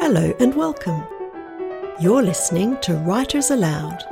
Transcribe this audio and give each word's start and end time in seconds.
Hello 0.00 0.32
and 0.38 0.54
welcome. 0.54 1.02
You're 2.00 2.22
listening 2.22 2.78
to 2.82 2.94
Writers 2.94 3.50
Aloud, 3.50 4.04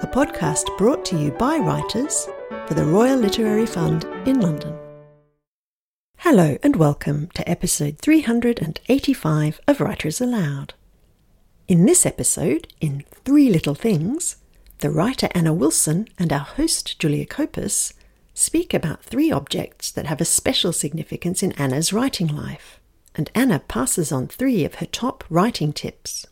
a 0.00 0.06
podcast 0.08 0.76
brought 0.76 1.04
to 1.06 1.16
you 1.16 1.30
by 1.30 1.56
writers 1.56 2.28
for 2.66 2.74
the 2.74 2.84
Royal 2.84 3.16
Literary 3.16 3.64
Fund 3.64 4.04
in 4.26 4.40
London. 4.40 4.76
Hello 6.18 6.58
and 6.64 6.74
welcome 6.74 7.28
to 7.34 7.48
episode 7.48 7.98
385 8.00 9.60
of 9.68 9.80
Writers 9.80 10.20
Aloud. 10.20 10.74
In 11.68 11.86
this 11.86 12.04
episode, 12.04 12.66
in 12.80 13.04
Three 13.24 13.48
Little 13.48 13.76
Things, 13.76 14.38
the 14.78 14.90
writer 14.90 15.28
Anna 15.32 15.54
Wilson 15.54 16.08
and 16.18 16.32
our 16.32 16.40
host 16.40 16.98
Julia 16.98 17.24
Copus 17.24 17.94
speak 18.34 18.74
about 18.74 19.04
three 19.04 19.30
objects 19.30 19.92
that 19.92 20.06
have 20.06 20.20
a 20.20 20.26
special 20.26 20.72
significance 20.72 21.40
in 21.40 21.52
Anna's 21.52 21.92
writing 21.92 22.26
life 22.26 22.80
and 23.14 23.30
Anna 23.34 23.60
passes 23.60 24.10
on 24.10 24.26
three 24.26 24.64
of 24.64 24.76
her 24.76 24.86
top 24.86 25.24
writing 25.30 25.72
tips. 25.72 26.26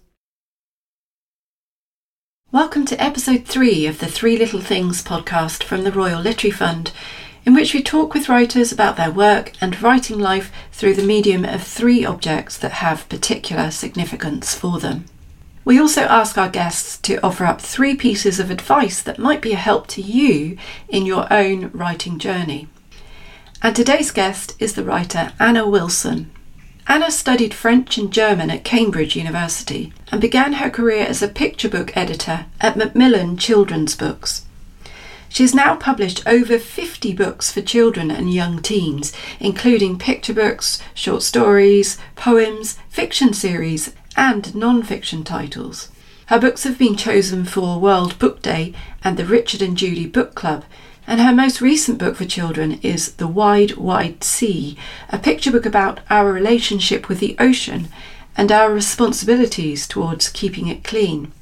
Welcome 2.50 2.84
to 2.86 3.02
episode 3.02 3.46
three 3.46 3.86
of 3.86 4.00
the 4.00 4.08
Three 4.08 4.36
Little 4.36 4.60
Things 4.60 5.02
podcast 5.02 5.62
from 5.62 5.84
the 5.84 5.92
Royal 5.92 6.20
Literary 6.20 6.50
Fund, 6.50 6.92
in 7.46 7.54
which 7.54 7.72
we 7.72 7.82
talk 7.82 8.12
with 8.12 8.28
writers 8.28 8.72
about 8.72 8.96
their 8.96 9.10
work 9.10 9.52
and 9.60 9.80
writing 9.80 10.18
life 10.18 10.52
through 10.70 10.94
the 10.94 11.02
medium 11.02 11.44
of 11.44 11.62
three 11.62 12.04
objects 12.04 12.58
that 12.58 12.72
have 12.72 13.08
particular 13.08 13.70
significance 13.70 14.54
for 14.54 14.80
them. 14.80 15.06
We 15.64 15.80
also 15.80 16.02
ask 16.02 16.36
our 16.36 16.50
guests 16.50 16.98
to 16.98 17.24
offer 17.24 17.44
up 17.44 17.60
three 17.60 17.94
pieces 17.94 18.40
of 18.40 18.50
advice 18.50 19.00
that 19.00 19.18
might 19.18 19.40
be 19.40 19.52
a 19.52 19.56
help 19.56 19.86
to 19.88 20.02
you 20.02 20.58
in 20.88 21.06
your 21.06 21.32
own 21.32 21.70
writing 21.70 22.18
journey. 22.18 22.68
And 23.62 23.74
today's 23.74 24.10
guest 24.10 24.56
is 24.58 24.74
the 24.74 24.84
writer 24.84 25.32
Anna 25.38 25.68
Wilson. 25.68 26.32
Anna 26.86 27.10
studied 27.10 27.54
French 27.54 27.96
and 27.96 28.12
German 28.12 28.50
at 28.50 28.64
Cambridge 28.64 29.16
University 29.16 29.92
and 30.10 30.20
began 30.20 30.54
her 30.54 30.68
career 30.68 31.06
as 31.06 31.22
a 31.22 31.28
picture 31.28 31.68
book 31.68 31.96
editor 31.96 32.46
at 32.60 32.76
Macmillan 32.76 33.36
Children's 33.36 33.94
Books. 33.94 34.44
She 35.28 35.44
has 35.44 35.54
now 35.54 35.76
published 35.76 36.26
over 36.26 36.58
50 36.58 37.14
books 37.14 37.50
for 37.50 37.62
children 37.62 38.10
and 38.10 38.34
young 38.34 38.60
teens, 38.60 39.12
including 39.40 39.98
picture 39.98 40.34
books, 40.34 40.82
short 40.92 41.22
stories, 41.22 41.96
poems, 42.16 42.78
fiction 42.90 43.32
series, 43.32 43.94
and 44.16 44.54
non 44.54 44.82
fiction 44.82 45.24
titles. 45.24 45.88
Her 46.26 46.38
books 46.38 46.64
have 46.64 46.78
been 46.78 46.96
chosen 46.96 47.44
for 47.44 47.78
World 47.78 48.18
Book 48.18 48.42
Day 48.42 48.74
and 49.02 49.16
the 49.16 49.24
Richard 49.24 49.62
and 49.62 49.76
Judy 49.78 50.06
Book 50.06 50.34
Club, 50.34 50.64
and 51.06 51.20
her 51.20 51.34
most 51.34 51.60
recent 51.60 51.98
book 51.98 52.16
for 52.16 52.24
children 52.24 52.78
is 52.82 53.12
The 53.14 53.26
Wide, 53.26 53.76
Wide 53.76 54.22
Sea, 54.22 54.76
a 55.08 55.18
picture 55.18 55.50
book 55.50 55.66
about 55.66 56.00
our 56.08 56.32
relationship 56.32 57.08
with 57.08 57.18
the 57.18 57.36
ocean 57.38 57.88
and 58.36 58.52
our 58.52 58.72
responsibilities 58.72 59.86
towards 59.86 60.28
keeping 60.28 60.68
it 60.68 60.84
clean. 60.84 61.32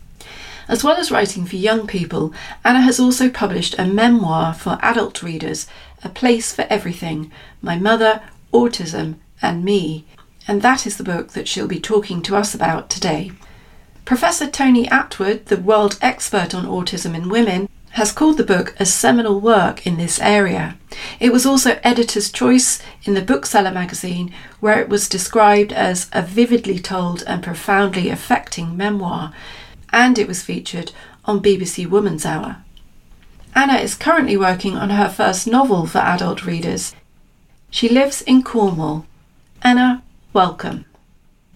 As 0.67 0.84
well 0.84 0.97
as 0.97 1.11
writing 1.11 1.47
for 1.47 1.56
young 1.56 1.86
people, 1.86 2.33
Anna 2.64 2.80
has 2.80 2.98
also 3.00 3.28
published 3.28 3.78
a 3.78 3.86
memoir 3.86 4.55
for 4.55 4.78
adult 4.83 5.22
readers, 5.22 5.67
A 6.02 6.08
Place 6.08 6.52
for 6.52 6.67
Everything 6.70 7.30
My 7.61 7.77
Mother, 7.77 8.22
Autism, 8.52 9.17
and 9.42 9.64
Me. 9.64 10.05
And 10.48 10.62
that 10.62 10.86
is 10.86 10.97
the 10.97 11.05
book 11.05 11.30
that 11.33 11.48
she'll 11.48 11.69
be 11.69 11.80
talking 11.80 12.22
to 12.22 12.36
us 12.36 12.55
about 12.55 12.89
today. 12.89 13.33
Professor 14.05 14.48
Tony 14.48 14.86
Attwood, 14.86 15.45
the 15.45 15.56
world 15.56 15.98
expert 16.02 16.55
on 16.55 16.67
autism 16.67 17.14
in 17.14 17.28
women, 17.28 17.69
has 17.91 18.12
called 18.12 18.36
the 18.36 18.44
book 18.44 18.74
a 18.78 18.86
seminal 18.86 19.41
work 19.41 19.86
in 19.86 19.96
this 19.96 20.20
area. 20.20 20.77
It 21.19 21.33
was 21.33 21.44
also 21.44 21.80
editor's 21.83 22.30
choice 22.30 22.80
in 23.05 23.14
the 23.14 23.22
Bookseller 23.22 23.72
magazine, 23.72 24.33
where 24.60 24.80
it 24.80 24.88
was 24.88 25.08
described 25.08 25.72
as 25.72 26.08
a 26.12 26.22
vividly 26.22 26.78
told 26.78 27.22
and 27.27 27.42
profoundly 27.42 28.08
affecting 28.08 28.77
memoir, 28.77 29.33
and 29.92 30.18
it 30.18 30.28
was 30.28 30.42
featured 30.42 30.92
on 31.24 31.42
BBC 31.42 31.88
Woman's 31.88 32.24
Hour. 32.24 32.58
Anna 33.55 33.74
is 33.74 33.96
currently 33.96 34.36
working 34.36 34.77
on 34.77 34.90
her 34.90 35.08
first 35.08 35.46
novel 35.46 35.86
for 35.86 35.98
adult 35.98 36.46
readers. 36.46 36.95
She 37.70 37.89
lives 37.89 38.22
in 38.22 38.42
Cornwall. 38.42 39.07
Anna, 39.62 40.02
welcome. 40.33 40.84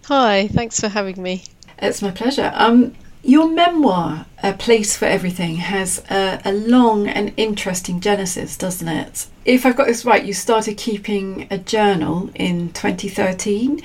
Hi, 0.05 0.47
thanks 0.49 0.79
for 0.79 0.89
having 0.89 1.21
me. 1.21 1.43
It's 1.79 2.01
my 2.01 2.11
pleasure. 2.11 2.51
Um, 2.53 2.93
your 3.25 3.49
memoir, 3.49 4.27
A 4.43 4.53
Place 4.53 4.95
for 4.95 5.05
Everything, 5.05 5.55
has 5.55 6.03
a, 6.11 6.39
a, 6.45 6.53
long 6.53 7.07
and 7.07 7.33
interesting 7.37 7.99
genesis, 7.99 8.55
doesn't 8.55 8.87
it? 8.87 9.25
If 9.45 9.65
I've 9.65 9.75
got 9.75 9.87
this 9.87 10.05
right, 10.05 10.23
you 10.23 10.33
started 10.33 10.77
keeping 10.77 11.47
a 11.49 11.57
journal 11.57 12.29
in 12.35 12.71
2013. 12.73 13.81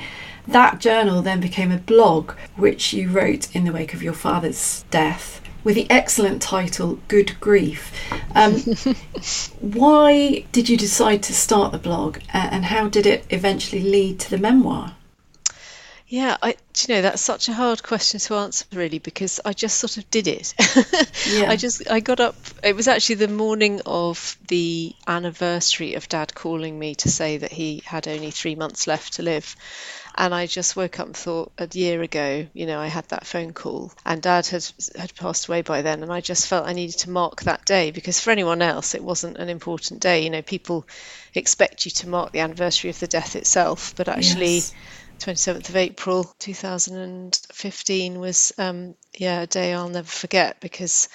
That 0.46 0.78
journal 0.78 1.22
then 1.22 1.40
became 1.40 1.72
a 1.72 1.78
blog, 1.78 2.32
which 2.56 2.92
you 2.92 3.08
wrote 3.08 3.54
in 3.56 3.64
the 3.64 3.72
wake 3.72 3.94
of 3.94 4.02
your 4.02 4.12
father's 4.12 4.84
death, 4.90 5.40
with 5.64 5.74
the 5.74 5.90
excellent 5.90 6.42
title 6.42 6.98
Good 7.08 7.40
Grief. 7.40 7.92
Um, 8.34 8.56
why 9.60 10.44
did 10.52 10.68
you 10.68 10.76
decide 10.76 11.22
to 11.24 11.34
start 11.34 11.72
the 11.72 11.78
blog, 11.78 12.18
and 12.34 12.66
how 12.66 12.88
did 12.88 13.06
it 13.06 13.24
eventually 13.30 13.82
lead 13.82 14.20
to 14.20 14.30
the 14.30 14.38
memoir? 14.38 14.96
Yeah, 16.10 16.36
I, 16.42 16.56
you 16.88 16.94
know, 16.96 17.02
that's 17.02 17.22
such 17.22 17.48
a 17.48 17.52
hard 17.52 17.84
question 17.84 18.18
to 18.18 18.34
answer, 18.34 18.64
really, 18.72 18.98
because 18.98 19.38
I 19.44 19.52
just 19.52 19.78
sort 19.78 19.96
of 19.96 20.10
did 20.10 20.26
it. 20.26 20.54
yeah. 21.28 21.48
I 21.48 21.54
just, 21.54 21.88
I 21.88 22.00
got 22.00 22.18
up. 22.18 22.34
It 22.64 22.74
was 22.74 22.88
actually 22.88 23.14
the 23.14 23.28
morning 23.28 23.80
of 23.86 24.36
the 24.48 24.92
anniversary 25.06 25.94
of 25.94 26.08
Dad 26.08 26.34
calling 26.34 26.76
me 26.76 26.96
to 26.96 27.08
say 27.08 27.36
that 27.36 27.52
he 27.52 27.84
had 27.86 28.08
only 28.08 28.32
three 28.32 28.56
months 28.56 28.88
left 28.88 29.14
to 29.14 29.22
live, 29.22 29.54
and 30.16 30.34
I 30.34 30.46
just 30.48 30.74
woke 30.74 30.98
up 30.98 31.06
and 31.06 31.16
thought, 31.16 31.52
a 31.58 31.68
year 31.70 32.02
ago, 32.02 32.44
you 32.54 32.66
know, 32.66 32.80
I 32.80 32.88
had 32.88 33.08
that 33.10 33.24
phone 33.24 33.52
call, 33.52 33.92
and 34.04 34.20
Dad 34.20 34.46
had 34.46 34.66
had 34.98 35.14
passed 35.14 35.46
away 35.46 35.62
by 35.62 35.82
then, 35.82 36.02
and 36.02 36.12
I 36.12 36.20
just 36.20 36.48
felt 36.48 36.66
I 36.66 36.72
needed 36.72 36.98
to 36.98 37.10
mark 37.10 37.42
that 37.42 37.64
day 37.64 37.92
because 37.92 38.18
for 38.18 38.32
anyone 38.32 38.62
else, 38.62 38.96
it 38.96 39.04
wasn't 39.04 39.36
an 39.36 39.48
important 39.48 40.00
day. 40.00 40.24
You 40.24 40.30
know, 40.30 40.42
people 40.42 40.88
expect 41.36 41.84
you 41.84 41.92
to 41.92 42.08
mark 42.08 42.32
the 42.32 42.40
anniversary 42.40 42.90
of 42.90 42.98
the 42.98 43.06
death 43.06 43.36
itself, 43.36 43.94
but 43.96 44.08
actually. 44.08 44.56
Yes 44.56 44.74
27th 45.20 45.68
of 45.68 45.76
April 45.76 46.24
2015 46.38 48.18
was 48.18 48.52
um, 48.58 48.94
yeah 49.16 49.42
a 49.42 49.46
day 49.46 49.74
I'll 49.74 49.88
never 49.88 50.08
forget 50.08 50.60
because 50.60 51.08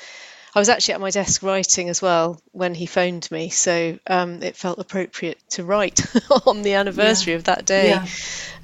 I 0.55 0.59
was 0.59 0.69
actually 0.69 0.93
at 0.93 1.01
my 1.01 1.09
desk 1.09 1.43
writing 1.43 1.89
as 1.89 2.01
well 2.01 2.39
when 2.53 2.73
he 2.73 2.85
phoned 2.85 3.29
me, 3.29 3.49
so 3.49 3.99
um, 4.07 4.41
it 4.41 4.55
felt 4.55 4.79
appropriate 4.79 5.37
to 5.49 5.65
write 5.65 6.01
on 6.45 6.61
the 6.61 6.75
anniversary 6.75 7.33
yeah. 7.33 7.37
of 7.37 7.43
that 7.43 7.65
day. 7.65 7.89
Yeah. 7.89 8.07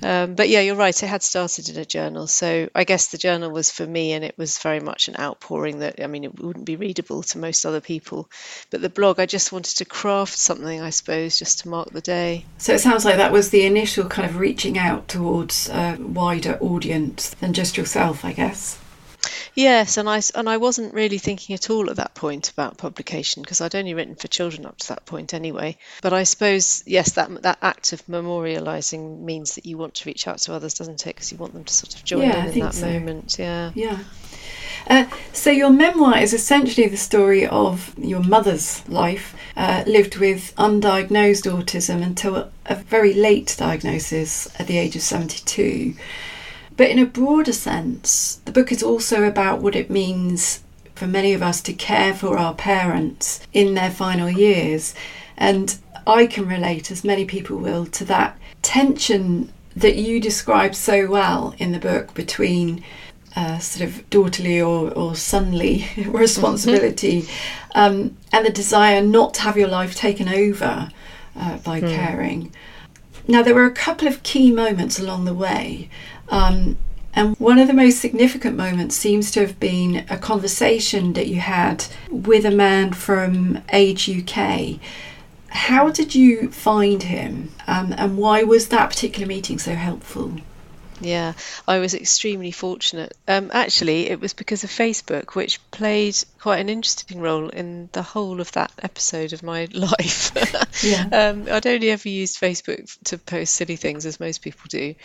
Um, 0.01 0.35
but 0.35 0.47
yeah, 0.47 0.61
you're 0.61 0.77
right. 0.77 1.03
It 1.03 1.07
had 1.07 1.21
started 1.21 1.67
in 1.67 1.77
a 1.77 1.83
journal, 1.83 2.27
so 2.27 2.69
I 2.73 2.85
guess 2.85 3.07
the 3.07 3.17
journal 3.17 3.51
was 3.51 3.71
for 3.71 3.85
me, 3.85 4.13
and 4.13 4.23
it 4.23 4.37
was 4.37 4.57
very 4.59 4.79
much 4.79 5.09
an 5.09 5.17
outpouring 5.19 5.79
that 5.79 6.01
I 6.01 6.07
mean, 6.07 6.23
it 6.23 6.41
wouldn't 6.41 6.65
be 6.65 6.77
readable 6.77 7.23
to 7.23 7.37
most 7.37 7.65
other 7.65 7.81
people. 7.81 8.29
But 8.69 8.81
the 8.81 8.89
blog, 8.89 9.19
I 9.19 9.25
just 9.25 9.51
wanted 9.51 9.75
to 9.79 9.85
craft 9.85 10.37
something, 10.37 10.81
I 10.81 10.91
suppose, 10.91 11.37
just 11.37 11.59
to 11.59 11.69
mark 11.69 11.91
the 11.91 11.99
day. 11.99 12.45
So 12.57 12.73
it 12.73 12.79
sounds 12.79 13.03
like 13.03 13.17
that 13.17 13.33
was 13.33 13.49
the 13.49 13.65
initial 13.65 14.05
kind 14.05 14.29
of 14.29 14.37
reaching 14.37 14.77
out 14.77 15.09
towards 15.09 15.67
a 15.67 15.97
wider 15.99 16.57
audience 16.61 17.31
than 17.31 17.51
just 17.51 17.75
yourself, 17.75 18.23
I 18.23 18.31
guess. 18.31 18.79
Yes, 19.53 19.97
and 19.97 20.09
I 20.09 20.21
and 20.35 20.49
I 20.49 20.57
wasn't 20.57 20.93
really 20.93 21.17
thinking 21.17 21.53
at 21.53 21.69
all 21.69 21.89
at 21.89 21.97
that 21.97 22.15
point 22.15 22.49
about 22.49 22.77
publication 22.77 23.41
because 23.41 23.59
I'd 23.59 23.75
only 23.75 23.93
written 23.93 24.15
for 24.15 24.27
children 24.27 24.65
up 24.65 24.77
to 24.77 24.87
that 24.89 25.05
point 25.05 25.33
anyway. 25.33 25.77
But 26.01 26.13
I 26.13 26.23
suppose 26.23 26.83
yes, 26.85 27.13
that 27.13 27.41
that 27.41 27.57
act 27.61 27.91
of 27.91 28.05
memorializing 28.07 29.21
means 29.21 29.55
that 29.55 29.65
you 29.65 29.77
want 29.77 29.95
to 29.95 30.09
reach 30.09 30.27
out 30.27 30.37
to 30.39 30.53
others, 30.53 30.75
doesn't 30.75 31.05
it? 31.05 31.15
Because 31.15 31.31
you 31.31 31.37
want 31.37 31.53
them 31.53 31.65
to 31.65 31.73
sort 31.73 31.95
of 31.95 32.03
join 32.03 32.21
yeah, 32.21 32.45
in, 32.45 32.53
in 32.53 32.59
that 32.59 32.73
so. 32.73 32.87
moment. 32.87 33.35
Yeah. 33.37 33.71
Yeah. 33.75 33.99
Uh, 34.87 35.05
so 35.31 35.51
your 35.51 35.69
memoir 35.69 36.17
is 36.17 36.33
essentially 36.33 36.87
the 36.87 36.97
story 36.97 37.45
of 37.45 37.93
your 37.99 38.23
mother's 38.23 38.87
life, 38.89 39.35
uh, 39.55 39.83
lived 39.85 40.17
with 40.17 40.55
undiagnosed 40.55 41.49
autism 41.49 42.01
until 42.01 42.51
a 42.65 42.75
very 42.75 43.13
late 43.13 43.55
diagnosis 43.59 44.47
at 44.59 44.67
the 44.67 44.77
age 44.77 44.95
of 44.95 45.01
72. 45.01 45.93
But 46.77 46.89
in 46.89 46.99
a 46.99 47.05
broader 47.05 47.53
sense, 47.53 48.41
the 48.45 48.51
book 48.51 48.71
is 48.71 48.81
also 48.81 49.23
about 49.23 49.61
what 49.61 49.75
it 49.75 49.89
means 49.89 50.63
for 50.95 51.07
many 51.07 51.33
of 51.33 51.41
us 51.41 51.61
to 51.61 51.73
care 51.73 52.13
for 52.13 52.37
our 52.37 52.53
parents 52.53 53.41
in 53.53 53.73
their 53.73 53.91
final 53.91 54.29
years. 54.29 54.93
And 55.37 55.75
I 56.05 56.27
can 56.27 56.47
relate, 56.47 56.91
as 56.91 57.03
many 57.03 57.25
people 57.25 57.57
will, 57.57 57.85
to 57.87 58.05
that 58.05 58.37
tension 58.61 59.51
that 59.75 59.95
you 59.95 60.19
describe 60.19 60.75
so 60.75 61.07
well 61.07 61.55
in 61.57 61.71
the 61.71 61.79
book 61.79 62.13
between 62.13 62.83
uh, 63.35 63.57
sort 63.59 63.89
of 63.89 64.09
daughterly 64.09 64.59
or, 64.61 64.91
or 64.91 65.11
sonly 65.13 65.87
responsibility 66.13 67.25
um, 67.75 68.17
and 68.31 68.45
the 68.45 68.51
desire 68.51 69.01
not 69.01 69.33
to 69.35 69.41
have 69.41 69.57
your 69.57 69.69
life 69.69 69.95
taken 69.95 70.27
over 70.27 70.89
uh, 71.35 71.57
by 71.59 71.79
mm. 71.79 71.95
caring. 71.95 72.53
Now, 73.27 73.41
there 73.41 73.55
were 73.55 73.65
a 73.65 73.71
couple 73.71 74.07
of 74.07 74.23
key 74.23 74.51
moments 74.51 74.99
along 74.99 75.25
the 75.25 75.33
way. 75.33 75.89
Um, 76.29 76.77
and 77.13 77.35
one 77.37 77.59
of 77.59 77.67
the 77.67 77.73
most 77.73 77.99
significant 77.99 78.55
moments 78.55 78.95
seems 78.95 79.31
to 79.31 79.41
have 79.41 79.59
been 79.59 80.05
a 80.09 80.17
conversation 80.17 81.13
that 81.13 81.27
you 81.27 81.41
had 81.41 81.85
with 82.09 82.45
a 82.45 82.51
man 82.51 82.93
from 82.93 83.61
Age 83.73 84.09
UK. 84.09 84.79
How 85.49 85.89
did 85.89 86.15
you 86.15 86.49
find 86.51 87.03
him, 87.03 87.51
um, 87.67 87.93
and 87.97 88.17
why 88.17 88.43
was 88.43 88.69
that 88.69 88.89
particular 88.89 89.27
meeting 89.27 89.59
so 89.59 89.75
helpful? 89.75 90.35
Yeah, 91.01 91.33
I 91.67 91.79
was 91.79 91.93
extremely 91.93 92.51
fortunate. 92.51 93.17
Um, 93.27 93.49
actually, 93.53 94.09
it 94.09 94.21
was 94.21 94.33
because 94.33 94.63
of 94.63 94.69
Facebook, 94.69 95.35
which 95.35 95.59
played 95.71 96.15
quite 96.39 96.59
an 96.59 96.69
interesting 96.69 97.19
role 97.19 97.49
in 97.49 97.89
the 97.91 98.03
whole 98.03 98.39
of 98.39 98.51
that 98.53 98.71
episode 98.81 99.33
of 99.33 99.43
my 99.43 99.67
life. 99.73 100.31
yeah. 100.83 101.07
um, 101.11 101.47
I'd 101.51 101.67
only 101.67 101.89
ever 101.89 102.07
used 102.07 102.39
Facebook 102.39 102.97
to 103.05 103.17
post 103.17 103.55
silly 103.55 103.75
things, 103.75 104.05
as 104.05 104.19
most 104.19 104.41
people 104.41 104.65
do. 104.69 104.95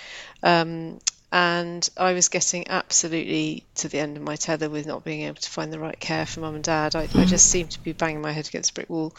Um, 0.43 0.99
and 1.33 1.89
I 1.97 2.13
was 2.13 2.29
getting 2.29 2.69
absolutely 2.69 3.65
to 3.77 3.89
the 3.89 3.99
end 3.99 4.17
of 4.17 4.23
my 4.23 4.37
tether 4.37 4.71
with 4.71 4.87
not 4.87 5.05
being 5.05 5.23
able 5.23 5.41
to 5.41 5.51
find 5.51 5.73
the 5.73 5.79
right 5.79 5.99
care 5.99 6.25
for 6.25 6.41
mum 6.41 6.55
and 6.55 6.65
dad. 6.65 6.95
I. 6.95 7.09
I 7.15 7.25
just 7.25 7.49
seemed 7.49 7.73
to 7.73 7.81
be 7.83 7.93
banging 7.93 8.21
my 8.21 8.31
head 8.31 8.47
against 8.47 8.71
a 8.71 8.75
brick 8.75 8.89
wall, 8.89 9.15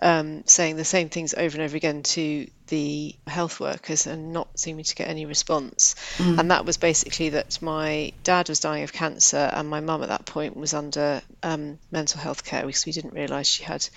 um, 0.00 0.44
saying 0.46 0.76
the 0.76 0.84
same 0.84 1.08
things 1.08 1.34
over 1.34 1.56
and 1.56 1.64
over 1.64 1.76
again 1.76 2.02
to 2.04 2.46
the 2.68 3.16
health 3.26 3.58
workers 3.58 4.06
and 4.06 4.32
not 4.32 4.48
seeming 4.56 4.84
to 4.84 4.94
get 4.94 5.08
any 5.08 5.26
response. 5.26 5.96
Mm. 6.18 6.38
And 6.38 6.50
that 6.50 6.64
was 6.64 6.76
basically 6.76 7.30
that 7.30 7.60
my 7.60 8.12
dad 8.22 8.48
was 8.48 8.60
dying 8.60 8.84
of 8.84 8.92
cancer, 8.92 9.50
and 9.52 9.68
my 9.68 9.80
mum 9.80 10.02
at 10.02 10.10
that 10.10 10.26
point 10.26 10.56
was 10.56 10.74
under 10.74 11.22
um, 11.42 11.78
mental 11.90 12.20
health 12.20 12.44
care 12.44 12.64
because 12.64 12.86
we 12.86 12.92
didn't 12.92 13.14
realise 13.14 13.48
she 13.48 13.64
had 13.64 13.88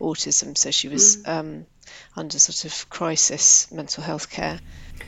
autism, 0.00 0.56
so 0.56 0.70
she 0.70 0.88
was 0.88 1.18
mm. 1.18 1.28
um, 1.28 1.66
under 2.16 2.38
sort 2.38 2.64
of 2.64 2.88
crisis 2.90 3.70
mental 3.72 4.02
health 4.04 4.30
care. 4.30 4.60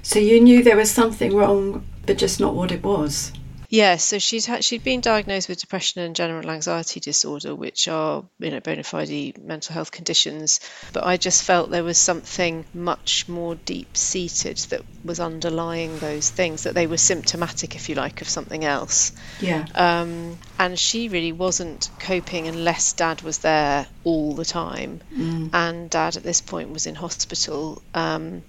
So 0.02 0.18
you 0.18 0.40
knew 0.40 0.62
there 0.62 0.76
was 0.76 0.90
something 0.90 1.34
wrong, 1.34 1.84
but 2.06 2.18
just 2.18 2.40
not 2.40 2.54
what 2.54 2.72
it 2.72 2.82
was. 2.82 3.32
Yeah, 3.72 3.96
so 3.96 4.18
she'd 4.18 4.44
had, 4.44 4.62
she'd 4.62 4.84
been 4.84 5.00
diagnosed 5.00 5.48
with 5.48 5.58
depression 5.58 6.02
and 6.02 6.14
general 6.14 6.50
anxiety 6.50 7.00
disorder, 7.00 7.54
which 7.54 7.88
are 7.88 8.22
you 8.38 8.50
know 8.50 8.60
bona 8.60 8.82
fide 8.82 9.42
mental 9.42 9.72
health 9.72 9.90
conditions. 9.90 10.60
But 10.92 11.06
I 11.06 11.16
just 11.16 11.42
felt 11.42 11.70
there 11.70 11.82
was 11.82 11.96
something 11.96 12.66
much 12.74 13.30
more 13.30 13.54
deep 13.54 13.96
seated 13.96 14.58
that 14.68 14.82
was 15.06 15.20
underlying 15.20 15.98
those 16.00 16.28
things. 16.28 16.64
That 16.64 16.74
they 16.74 16.86
were 16.86 16.98
symptomatic, 16.98 17.74
if 17.74 17.88
you 17.88 17.94
like, 17.94 18.20
of 18.20 18.28
something 18.28 18.62
else. 18.62 19.12
Yeah. 19.40 19.64
Um, 19.74 20.38
and 20.58 20.78
she 20.78 21.08
really 21.08 21.32
wasn't 21.32 21.88
coping 21.98 22.48
unless 22.48 22.92
Dad 22.92 23.22
was 23.22 23.38
there 23.38 23.86
all 24.04 24.34
the 24.34 24.44
time. 24.44 25.00
Mm. 25.16 25.48
And 25.54 25.88
Dad 25.88 26.18
at 26.18 26.22
this 26.22 26.42
point 26.42 26.74
was 26.74 26.84
in 26.84 26.94
hospital. 26.94 27.80
Um, 27.94 28.42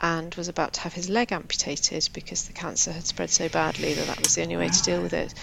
and 0.00 0.34
was 0.34 0.48
about 0.48 0.74
to 0.74 0.80
have 0.80 0.92
his 0.92 1.08
leg 1.08 1.32
amputated 1.32 2.08
because 2.12 2.44
the 2.44 2.52
cancer 2.52 2.92
had 2.92 3.06
spread 3.06 3.30
so 3.30 3.48
badly 3.48 3.94
that 3.94 4.06
that 4.06 4.22
was 4.22 4.34
the 4.34 4.42
only 4.42 4.56
way 4.56 4.68
to 4.68 4.82
deal 4.82 5.02
with 5.02 5.12
it. 5.12 5.34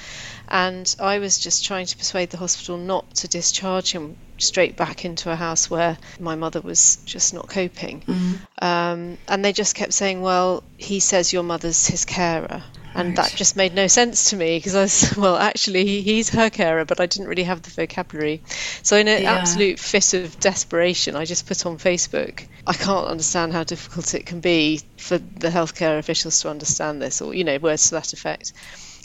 And 0.48 0.94
I 1.00 1.20
was 1.20 1.40
just 1.40 1.66
trying 1.66 1.86
to 1.88 1.98
persuade 1.98 2.30
the 2.30 2.38
hospital 2.38 2.78
not 2.78 3.16
to 3.16 3.28
discharge 3.28 3.92
him 3.92 4.16
straight 4.38 4.76
back 4.76 5.06
into 5.06 5.32
a 5.32 5.36
house 5.36 5.70
where 5.70 5.98
my 6.20 6.36
mother 6.36 6.62
was 6.62 6.98
just 7.06 7.34
not 7.34 7.48
coping. 7.48 8.02
Mm-hmm. 8.02 8.36
Um, 8.66 9.18
and 9.28 9.44
they 9.44 9.54
just 9.54 9.76
kept 9.76 9.94
saying, 9.94 10.22
well, 10.22 10.64
he 10.78 11.00
says 11.00 11.34
your 11.34 11.44
mother's 11.44 11.88
his 11.88 12.06
carer 12.06 12.64
and 12.96 13.10
right. 13.10 13.18
that 13.18 13.36
just 13.36 13.56
made 13.56 13.76
no 13.76 13.88
sense 13.88 14.30
to 14.30 14.38
me 14.38 14.58
because 14.58 14.74
I 14.74 14.82
was 14.82 15.16
well 15.18 15.36
actually 15.36 16.02
he's 16.02 16.30
her 16.30 16.50
carer 16.50 16.86
but 16.86 17.00
I 17.00 17.06
didn't 17.06 17.28
really 17.28 17.44
have 17.44 17.62
the 17.62 17.70
vocabulary 17.70 18.42
so 18.82 18.98
in 18.98 19.08
an 19.08 19.22
yeah. 19.22 19.34
absolute 19.34 19.80
fit 19.80 20.14
of 20.14 20.40
desperation 20.40 21.16
I 21.16 21.26
just 21.26 21.46
put 21.46 21.66
on 21.66 21.78
Facebook 21.78 22.48
I 22.66 22.74
can't 22.74 23.08
understand 23.08 23.54
how 23.54 23.64
difficult 23.64 24.14
it 24.14 24.26
can 24.26 24.40
be 24.40 24.82
for 24.98 25.18
the 25.18 25.50
healthcare 25.50 26.00
officials 26.00 26.40
to 26.42 26.50
understand 26.50 27.02
this 27.02 27.22
or 27.22 27.36
you 27.36 27.44
know 27.44 27.58
words 27.58 27.90
to 27.90 27.96
that 27.96 28.14
effect 28.14 28.54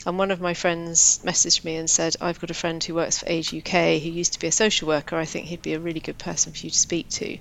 and 0.05 0.17
one 0.17 0.31
of 0.31 0.41
my 0.41 0.55
friends 0.55 1.19
messaged 1.23 1.63
me 1.63 1.75
and 1.75 1.87
said, 1.87 2.15
I've 2.19 2.39
got 2.39 2.49
a 2.49 2.55
friend 2.55 2.83
who 2.83 2.95
works 2.95 3.19
for 3.19 3.29
Age 3.29 3.53
UK 3.53 4.01
who 4.01 4.09
used 4.09 4.33
to 4.33 4.39
be 4.39 4.47
a 4.47 4.51
social 4.51 4.87
worker. 4.87 5.15
I 5.15 5.25
think 5.25 5.45
he'd 5.45 5.61
be 5.61 5.75
a 5.75 5.79
really 5.79 5.99
good 5.99 6.17
person 6.17 6.53
for 6.53 6.65
you 6.65 6.71
to 6.71 6.77
speak 6.77 7.09
to. 7.09 7.37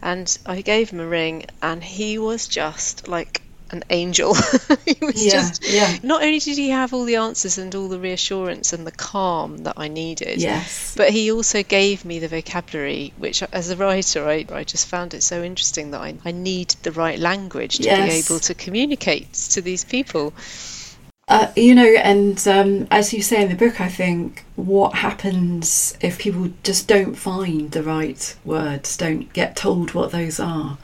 And 0.00 0.38
I 0.46 0.62
gave 0.62 0.88
him 0.88 1.00
a 1.00 1.06
ring, 1.06 1.44
and 1.60 1.84
he 1.84 2.18
was 2.18 2.48
just 2.48 3.08
like 3.08 3.42
an 3.72 3.82
angel. 3.90 4.34
he 4.84 4.96
was 5.00 5.24
yeah, 5.24 5.32
just 5.32 5.64
yeah. 5.66 5.96
not 6.02 6.22
only 6.22 6.38
did 6.38 6.56
he 6.56 6.70
have 6.70 6.94
all 6.94 7.04
the 7.04 7.16
answers 7.16 7.58
and 7.58 7.74
all 7.74 7.88
the 7.88 7.98
reassurance 7.98 8.72
and 8.72 8.86
the 8.86 8.92
calm 8.92 9.58
that 9.64 9.74
I 9.76 9.88
needed, 9.88 10.40
yes. 10.40 10.94
but 10.96 11.10
he 11.10 11.32
also 11.32 11.62
gave 11.62 12.04
me 12.04 12.18
the 12.18 12.28
vocabulary, 12.28 13.12
which 13.18 13.42
as 13.42 13.70
a 13.70 13.76
writer 13.76 14.28
I, 14.28 14.46
I 14.52 14.64
just 14.64 14.86
found 14.86 15.14
it 15.14 15.22
so 15.22 15.42
interesting 15.42 15.92
that 15.92 16.00
I, 16.00 16.14
I 16.24 16.32
need 16.32 16.70
the 16.82 16.92
right 16.92 17.18
language 17.18 17.78
to 17.78 17.84
yes. 17.84 18.08
be 18.08 18.34
able 18.34 18.40
to 18.40 18.54
communicate 18.54 19.32
to 19.32 19.62
these 19.62 19.84
people. 19.84 20.32
Uh, 21.28 21.50
you 21.56 21.74
know, 21.74 21.86
and 21.86 22.46
um, 22.48 22.86
as 22.90 23.12
you 23.14 23.22
say 23.22 23.42
in 23.42 23.48
the 23.48 23.54
book, 23.54 23.80
I 23.80 23.88
think 23.88 24.44
what 24.56 24.94
happens 24.96 25.96
if 26.00 26.18
people 26.18 26.50
just 26.62 26.88
don't 26.88 27.14
find 27.14 27.70
the 27.70 27.82
right 27.82 28.36
words, 28.44 28.96
don't 28.96 29.32
get 29.32 29.56
told 29.56 29.94
what 29.94 30.10
those 30.10 30.40
are, 30.40 30.76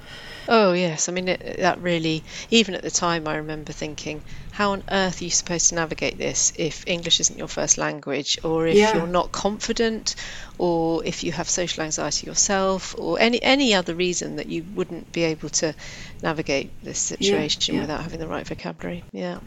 Oh 0.50 0.72
yes, 0.72 1.10
I 1.10 1.12
mean 1.12 1.28
it, 1.28 1.58
that 1.58 1.78
really. 1.82 2.24
Even 2.50 2.74
at 2.74 2.82
the 2.82 2.90
time, 2.90 3.28
I 3.28 3.36
remember 3.36 3.74
thinking, 3.74 4.22
how 4.50 4.72
on 4.72 4.82
earth 4.90 5.20
are 5.20 5.24
you 5.24 5.30
supposed 5.30 5.68
to 5.68 5.74
navigate 5.74 6.16
this 6.16 6.54
if 6.56 6.84
English 6.86 7.20
isn't 7.20 7.38
your 7.38 7.48
first 7.48 7.76
language, 7.76 8.38
or 8.42 8.66
if 8.66 8.74
yeah. 8.74 8.96
you're 8.96 9.06
not 9.06 9.30
confident, 9.30 10.14
or 10.56 11.04
if 11.04 11.22
you 11.22 11.32
have 11.32 11.50
social 11.50 11.84
anxiety 11.84 12.26
yourself, 12.26 12.94
or 12.98 13.20
any 13.20 13.42
any 13.42 13.74
other 13.74 13.94
reason 13.94 14.36
that 14.36 14.48
you 14.48 14.64
wouldn't 14.74 15.12
be 15.12 15.24
able 15.24 15.50
to 15.50 15.74
navigate 16.22 16.70
this 16.82 16.98
situation 16.98 17.74
yeah, 17.74 17.80
yeah. 17.80 17.86
without 17.86 18.02
having 18.02 18.18
the 18.18 18.26
right 18.26 18.46
vocabulary. 18.46 19.04
Yeah. 19.12 19.40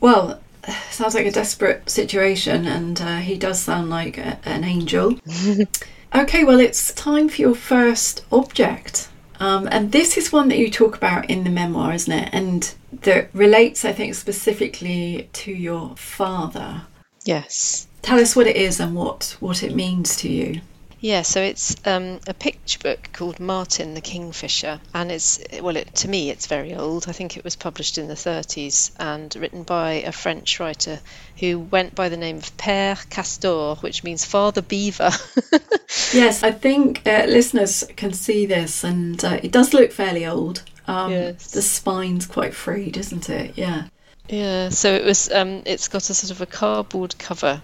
Well, 0.00 0.40
sounds 0.90 1.14
like 1.14 1.26
a 1.26 1.30
desperate 1.30 1.90
situation, 1.90 2.66
and 2.66 2.98
uh, 2.98 3.18
he 3.18 3.36
does 3.36 3.60
sound 3.60 3.90
like 3.90 4.16
a, 4.16 4.38
an 4.44 4.64
angel. 4.64 5.18
okay, 6.14 6.44
well, 6.44 6.60
it's 6.60 6.94
time 6.94 7.28
for 7.28 7.42
your 7.42 7.54
first 7.54 8.24
object. 8.32 9.08
Um, 9.40 9.68
and 9.72 9.90
this 9.90 10.18
is 10.18 10.32
one 10.32 10.48
that 10.48 10.58
you 10.58 10.70
talk 10.70 10.96
about 10.96 11.28
in 11.30 11.44
the 11.44 11.50
memoir, 11.50 11.94
isn't 11.94 12.12
it? 12.12 12.28
And 12.32 12.72
that 13.02 13.30
relates, 13.34 13.84
I 13.84 13.92
think, 13.92 14.14
specifically 14.14 15.28
to 15.32 15.50
your 15.50 15.96
father. 15.96 16.82
Yes. 17.24 17.88
Tell 18.02 18.20
us 18.20 18.36
what 18.36 18.46
it 18.46 18.56
is 18.56 18.80
and 18.80 18.94
what, 18.94 19.36
what 19.40 19.62
it 19.62 19.74
means 19.74 20.16
to 20.16 20.28
you. 20.30 20.60
Yeah, 21.02 21.22
so 21.22 21.40
it's 21.40 21.74
um, 21.86 22.20
a 22.26 22.34
picture 22.34 22.78
book 22.78 23.08
called 23.14 23.40
Martin 23.40 23.94
the 23.94 24.02
Kingfisher, 24.02 24.80
and 24.92 25.10
it's 25.10 25.42
well, 25.62 25.76
it, 25.76 25.94
to 25.96 26.08
me, 26.08 26.28
it's 26.28 26.46
very 26.46 26.74
old. 26.74 27.08
I 27.08 27.12
think 27.12 27.38
it 27.38 27.44
was 27.44 27.56
published 27.56 27.96
in 27.96 28.06
the 28.06 28.14
30s 28.14 28.92
and 28.98 29.34
written 29.34 29.62
by 29.62 29.92
a 29.92 30.12
French 30.12 30.60
writer 30.60 31.00
who 31.38 31.58
went 31.58 31.94
by 31.94 32.10
the 32.10 32.18
name 32.18 32.36
of 32.36 32.54
Père 32.58 33.08
Castor, 33.08 33.76
which 33.76 34.04
means 34.04 34.26
Father 34.26 34.60
Beaver. 34.60 35.10
yes, 36.12 36.42
I 36.42 36.50
think 36.50 37.00
uh, 37.06 37.24
listeners 37.26 37.82
can 37.96 38.12
see 38.12 38.44
this, 38.44 38.84
and 38.84 39.24
uh, 39.24 39.40
it 39.42 39.52
does 39.52 39.72
look 39.72 39.92
fairly 39.92 40.26
old. 40.26 40.62
Um, 40.86 41.12
yes. 41.12 41.50
The 41.50 41.62
spine's 41.62 42.26
quite 42.26 42.52
frayed, 42.52 42.98
isn't 42.98 43.30
it? 43.30 43.56
Yeah. 43.56 43.84
Yeah. 44.28 44.68
So 44.68 44.92
it 44.92 45.04
was. 45.06 45.32
Um, 45.32 45.62
it's 45.64 45.88
got 45.88 46.10
a 46.10 46.14
sort 46.14 46.30
of 46.30 46.42
a 46.42 46.46
cardboard 46.46 47.18
cover, 47.18 47.62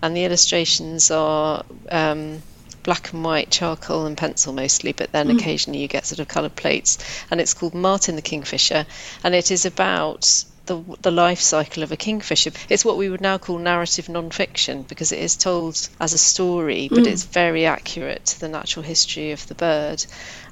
and 0.00 0.16
the 0.16 0.24
illustrations 0.24 1.10
are. 1.10 1.66
Um, 1.90 2.40
black 2.82 3.12
and 3.12 3.24
white 3.24 3.50
charcoal 3.50 4.06
and 4.06 4.16
pencil 4.16 4.52
mostly, 4.52 4.92
but 4.92 5.12
then 5.12 5.28
mm. 5.28 5.38
occasionally 5.38 5.80
you 5.80 5.88
get 5.88 6.06
sort 6.06 6.18
of 6.20 6.28
coloured 6.28 6.56
plates. 6.56 6.98
And 7.30 7.40
it's 7.40 7.54
called 7.54 7.74
Martin 7.74 8.16
the 8.16 8.22
Kingfisher, 8.22 8.86
and 9.24 9.34
it 9.34 9.50
is 9.50 9.66
about 9.66 10.24
the, 10.68 10.82
the 11.02 11.10
life 11.10 11.40
cycle 11.40 11.82
of 11.82 11.90
a 11.90 11.96
kingfisher. 11.96 12.52
It's 12.68 12.84
what 12.84 12.96
we 12.96 13.08
would 13.08 13.20
now 13.20 13.38
call 13.38 13.58
narrative 13.58 14.08
non-fiction 14.08 14.82
because 14.82 15.10
it 15.10 15.18
is 15.18 15.36
told 15.36 15.88
as 16.00 16.12
a 16.12 16.18
story, 16.18 16.88
but 16.88 17.00
mm. 17.00 17.06
it's 17.06 17.24
very 17.24 17.66
accurate 17.66 18.26
to 18.26 18.40
the 18.40 18.48
natural 18.48 18.84
history 18.84 19.32
of 19.32 19.46
the 19.48 19.54
bird. 19.54 20.04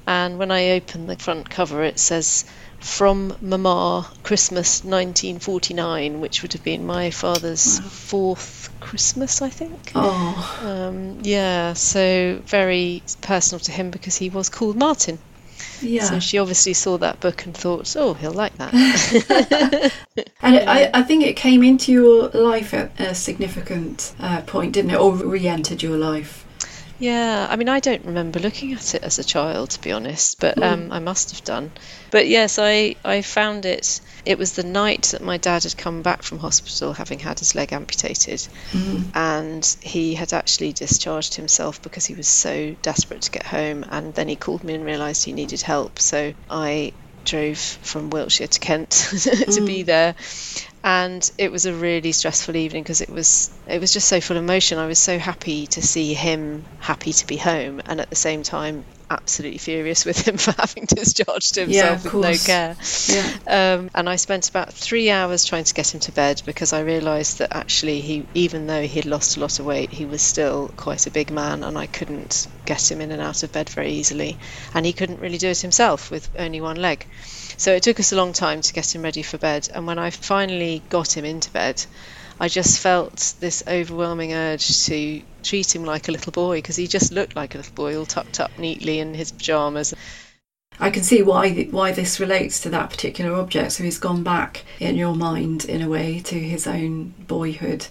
And 0.05 0.37
when 0.37 0.51
I 0.51 0.71
open 0.71 1.07
the 1.07 1.17
front 1.17 1.49
cover, 1.49 1.83
it 1.83 1.99
says 1.99 2.45
from 2.79 3.35
Mama 3.41 4.07
Christmas 4.23 4.83
1949, 4.83 6.19
which 6.19 6.41
would 6.41 6.53
have 6.53 6.63
been 6.63 6.85
my 6.85 7.11
father's 7.11 7.79
wow. 7.81 7.87
fourth 7.87 8.69
Christmas, 8.79 9.41
I 9.41 9.49
think. 9.49 9.91
Oh. 9.95 10.59
Um, 10.63 11.19
yeah, 11.23 11.73
so 11.73 12.41
very 12.45 13.03
personal 13.21 13.59
to 13.61 13.71
him 13.71 13.91
because 13.91 14.15
he 14.17 14.29
was 14.29 14.49
called 14.49 14.75
Martin. 14.75 15.19
Yeah. 15.81 16.03
So 16.03 16.19
she 16.19 16.37
obviously 16.37 16.73
saw 16.73 16.97
that 16.97 17.19
book 17.19 17.45
and 17.45 17.55
thought, 17.55 17.95
oh, 17.97 18.13
he'll 18.13 18.31
like 18.31 18.57
that. 18.57 18.73
and 20.41 20.69
I, 20.69 20.89
I 20.93 21.03
think 21.03 21.23
it 21.23 21.35
came 21.35 21.63
into 21.63 21.91
your 21.91 22.29
life 22.29 22.73
at 22.73 22.99
a 22.99 23.13
significant 23.13 24.15
uh, 24.19 24.41
point, 24.41 24.73
didn't 24.73 24.91
it? 24.91 24.99
Or 24.99 25.13
re 25.13 25.47
entered 25.47 25.83
your 25.83 25.97
life? 25.97 26.46
Yeah, 26.99 27.47
I 27.49 27.55
mean, 27.55 27.69
I 27.69 27.79
don't 27.79 28.05
remember 28.05 28.39
looking 28.39 28.73
at 28.73 28.95
it 28.95 29.03
as 29.03 29.19
a 29.19 29.23
child, 29.23 29.71
to 29.71 29.81
be 29.81 29.91
honest, 29.91 30.39
but 30.39 30.55
hmm. 30.55 30.63
um, 30.63 30.91
I 30.91 30.99
must 30.99 31.31
have 31.31 31.43
done. 31.43 31.71
But 32.11 32.27
yes, 32.27 32.57
I, 32.59 32.95
I 33.05 33.21
found 33.21 33.65
it. 33.65 34.01
It 34.25 34.37
was 34.37 34.53
the 34.53 34.63
night 34.63 35.09
that 35.11 35.21
my 35.21 35.37
dad 35.37 35.63
had 35.63 35.77
come 35.77 36.01
back 36.01 36.23
from 36.23 36.39
hospital 36.39 36.93
having 36.93 37.19
had 37.19 37.39
his 37.39 37.53
leg 37.53 37.71
amputated, 37.71 38.47
mm. 38.71 39.05
and 39.13 39.75
he 39.81 40.15
had 40.15 40.33
actually 40.33 40.73
discharged 40.73 41.35
himself 41.35 41.81
because 41.81 42.05
he 42.05 42.15
was 42.15 42.27
so 42.27 42.75
desperate 42.81 43.21
to 43.23 43.31
get 43.31 43.45
home. 43.45 43.85
And 43.89 44.13
then 44.13 44.27
he 44.27 44.35
called 44.35 44.63
me 44.63 44.73
and 44.73 44.83
realised 44.83 45.23
he 45.23 45.33
needed 45.33 45.61
help. 45.61 45.99
So 45.99 46.33
I 46.49 46.93
drove 47.27 47.57
from 47.57 48.09
Wiltshire 48.09 48.47
to 48.47 48.59
Kent 48.59 48.91
to 49.09 49.15
mm. 49.15 49.65
be 49.65 49.83
there 49.83 50.15
and 50.87 51.29
it 51.37 51.51
was 51.51 51.65
a 51.65 51.73
really 51.73 52.13
stressful 52.13 52.55
evening 52.55 52.81
because 52.81 53.01
it 53.01 53.09
was 53.09 53.51
it 53.67 53.81
was 53.81 53.91
just 53.91 54.07
so 54.07 54.21
full 54.21 54.37
of 54.37 54.43
emotion. 54.43 54.77
I 54.77 54.87
was 54.87 54.99
so 54.99 55.19
happy 55.19 55.67
to 55.67 55.81
see 55.81 56.13
him 56.13 56.63
happy 56.79 57.11
to 57.11 57.27
be 57.27 57.35
home, 57.35 57.81
and 57.87 57.99
at 57.99 58.09
the 58.09 58.15
same 58.15 58.41
time 58.41 58.85
absolutely 59.09 59.57
furious 59.57 60.05
with 60.09 60.25
him 60.25 60.37
for 60.37 60.53
having 60.57 60.85
discharged 60.85 61.55
himself 61.55 62.05
yeah, 62.05 62.11
with 62.11 62.13
no 62.13 62.33
care. 62.37 62.77
Yeah. 63.09 63.73
Um, 63.73 63.89
and 63.95 64.07
I 64.07 64.15
spent 64.15 64.47
about 64.47 64.73
three 64.73 65.09
hours 65.09 65.43
trying 65.43 65.65
to 65.65 65.73
get 65.73 65.93
him 65.93 65.99
to 66.01 66.13
bed 66.13 66.41
because 66.45 66.71
I 66.71 66.79
realised 66.79 67.39
that 67.39 67.53
actually 67.53 67.99
he, 67.99 68.25
even 68.33 68.67
though 68.67 68.81
he 68.81 68.95
had 68.99 69.05
lost 69.05 69.35
a 69.35 69.41
lot 69.41 69.59
of 69.59 69.65
weight, 69.65 69.91
he 69.91 70.05
was 70.05 70.21
still 70.21 70.69
quite 70.77 71.05
a 71.05 71.11
big 71.11 71.31
man, 71.31 71.65
and 71.65 71.77
I 71.77 71.87
couldn't 71.87 72.47
get 72.65 72.89
him 72.89 73.01
in 73.01 73.11
and 73.11 73.21
out 73.21 73.43
of 73.43 73.51
bed 73.51 73.67
very 73.67 73.91
easily, 73.91 74.37
and 74.73 74.85
he 74.85 74.93
couldn't 74.93 75.19
really 75.19 75.37
do 75.37 75.49
it 75.49 75.59
himself 75.59 76.11
with 76.11 76.29
only 76.39 76.61
one 76.61 76.77
leg. 76.77 77.05
So 77.57 77.73
it 77.73 77.83
took 77.83 77.99
us 77.99 78.13
a 78.13 78.15
long 78.15 78.33
time 78.33 78.61
to 78.61 78.73
get 78.73 78.95
him 78.95 79.01
ready 79.01 79.23
for 79.23 79.37
bed, 79.37 79.67
and 79.73 79.87
when 79.87 79.97
I 79.97 80.11
finally 80.11 80.83
got 80.89 81.17
him 81.17 81.25
into 81.25 81.51
bed, 81.51 81.83
I 82.39 82.47
just 82.49 82.79
felt 82.79 83.33
this 83.39 83.63
overwhelming 83.67 84.33
urge 84.33 84.85
to 84.85 85.21
treat 85.41 85.75
him 85.75 85.83
like 85.83 86.07
a 86.07 86.11
little 86.11 86.31
boy 86.31 86.57
because 86.57 86.75
he 86.75 86.87
just 86.87 87.11
looked 87.11 87.35
like 87.35 87.55
a 87.55 87.57
little 87.57 87.73
boy, 87.73 87.97
all 87.97 88.05
tucked 88.05 88.39
up 88.39 88.57
neatly 88.59 88.99
in 88.99 89.15
his 89.15 89.31
pajamas. 89.31 89.95
I 90.79 90.91
can 90.91 91.01
see 91.01 91.23
why 91.23 91.63
why 91.71 91.91
this 91.91 92.19
relates 92.19 92.59
to 92.61 92.69
that 92.69 92.91
particular 92.91 93.33
object. 93.33 93.71
So 93.71 93.83
he's 93.83 93.97
gone 93.97 94.21
back 94.23 94.63
in 94.79 94.95
your 94.95 95.15
mind, 95.15 95.65
in 95.65 95.81
a 95.81 95.89
way, 95.89 96.19
to 96.19 96.39
his 96.39 96.67
own 96.67 97.15
boyhood. 97.27 97.87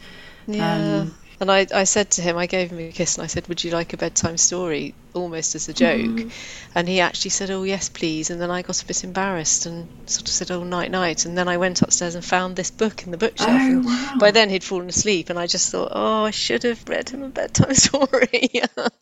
Yeah. 0.46 1.00
Um, 1.00 1.14
and 1.40 1.50
I, 1.50 1.66
I 1.74 1.84
said 1.84 2.10
to 2.12 2.22
him, 2.22 2.36
I 2.36 2.46
gave 2.46 2.70
him 2.70 2.78
a 2.78 2.92
kiss 2.92 3.16
and 3.16 3.24
I 3.24 3.26
said, 3.26 3.46
Would 3.48 3.62
you 3.62 3.70
like 3.70 3.92
a 3.92 3.96
bedtime 3.96 4.36
story? 4.36 4.94
almost 5.16 5.54
as 5.54 5.68
a 5.68 5.72
joke. 5.72 6.00
Mm. 6.00 6.30
And 6.74 6.88
he 6.88 7.00
actually 7.00 7.30
said, 7.30 7.50
Oh, 7.50 7.64
yes, 7.64 7.88
please. 7.88 8.30
And 8.30 8.40
then 8.40 8.50
I 8.50 8.62
got 8.62 8.82
a 8.82 8.86
bit 8.86 9.02
embarrassed 9.02 9.66
and 9.66 9.88
sort 10.08 10.28
of 10.28 10.34
said, 10.34 10.50
Oh, 10.50 10.62
night, 10.62 10.90
night. 10.90 11.24
And 11.24 11.36
then 11.36 11.48
I 11.48 11.56
went 11.56 11.82
upstairs 11.82 12.14
and 12.14 12.24
found 12.24 12.54
this 12.54 12.70
book 12.70 13.04
in 13.04 13.10
the 13.10 13.18
bookshelf. 13.18 13.50
Oh, 13.50 13.80
wow. 13.80 14.14
By 14.20 14.30
then 14.30 14.50
he'd 14.50 14.62
fallen 14.62 14.88
asleep 14.88 15.30
and 15.30 15.38
I 15.38 15.46
just 15.46 15.72
thought, 15.72 15.92
Oh, 15.92 16.24
I 16.24 16.30
should 16.30 16.62
have 16.62 16.88
read 16.88 17.08
him 17.08 17.22
a 17.22 17.28
bedtime 17.28 17.74
story. 17.86 18.50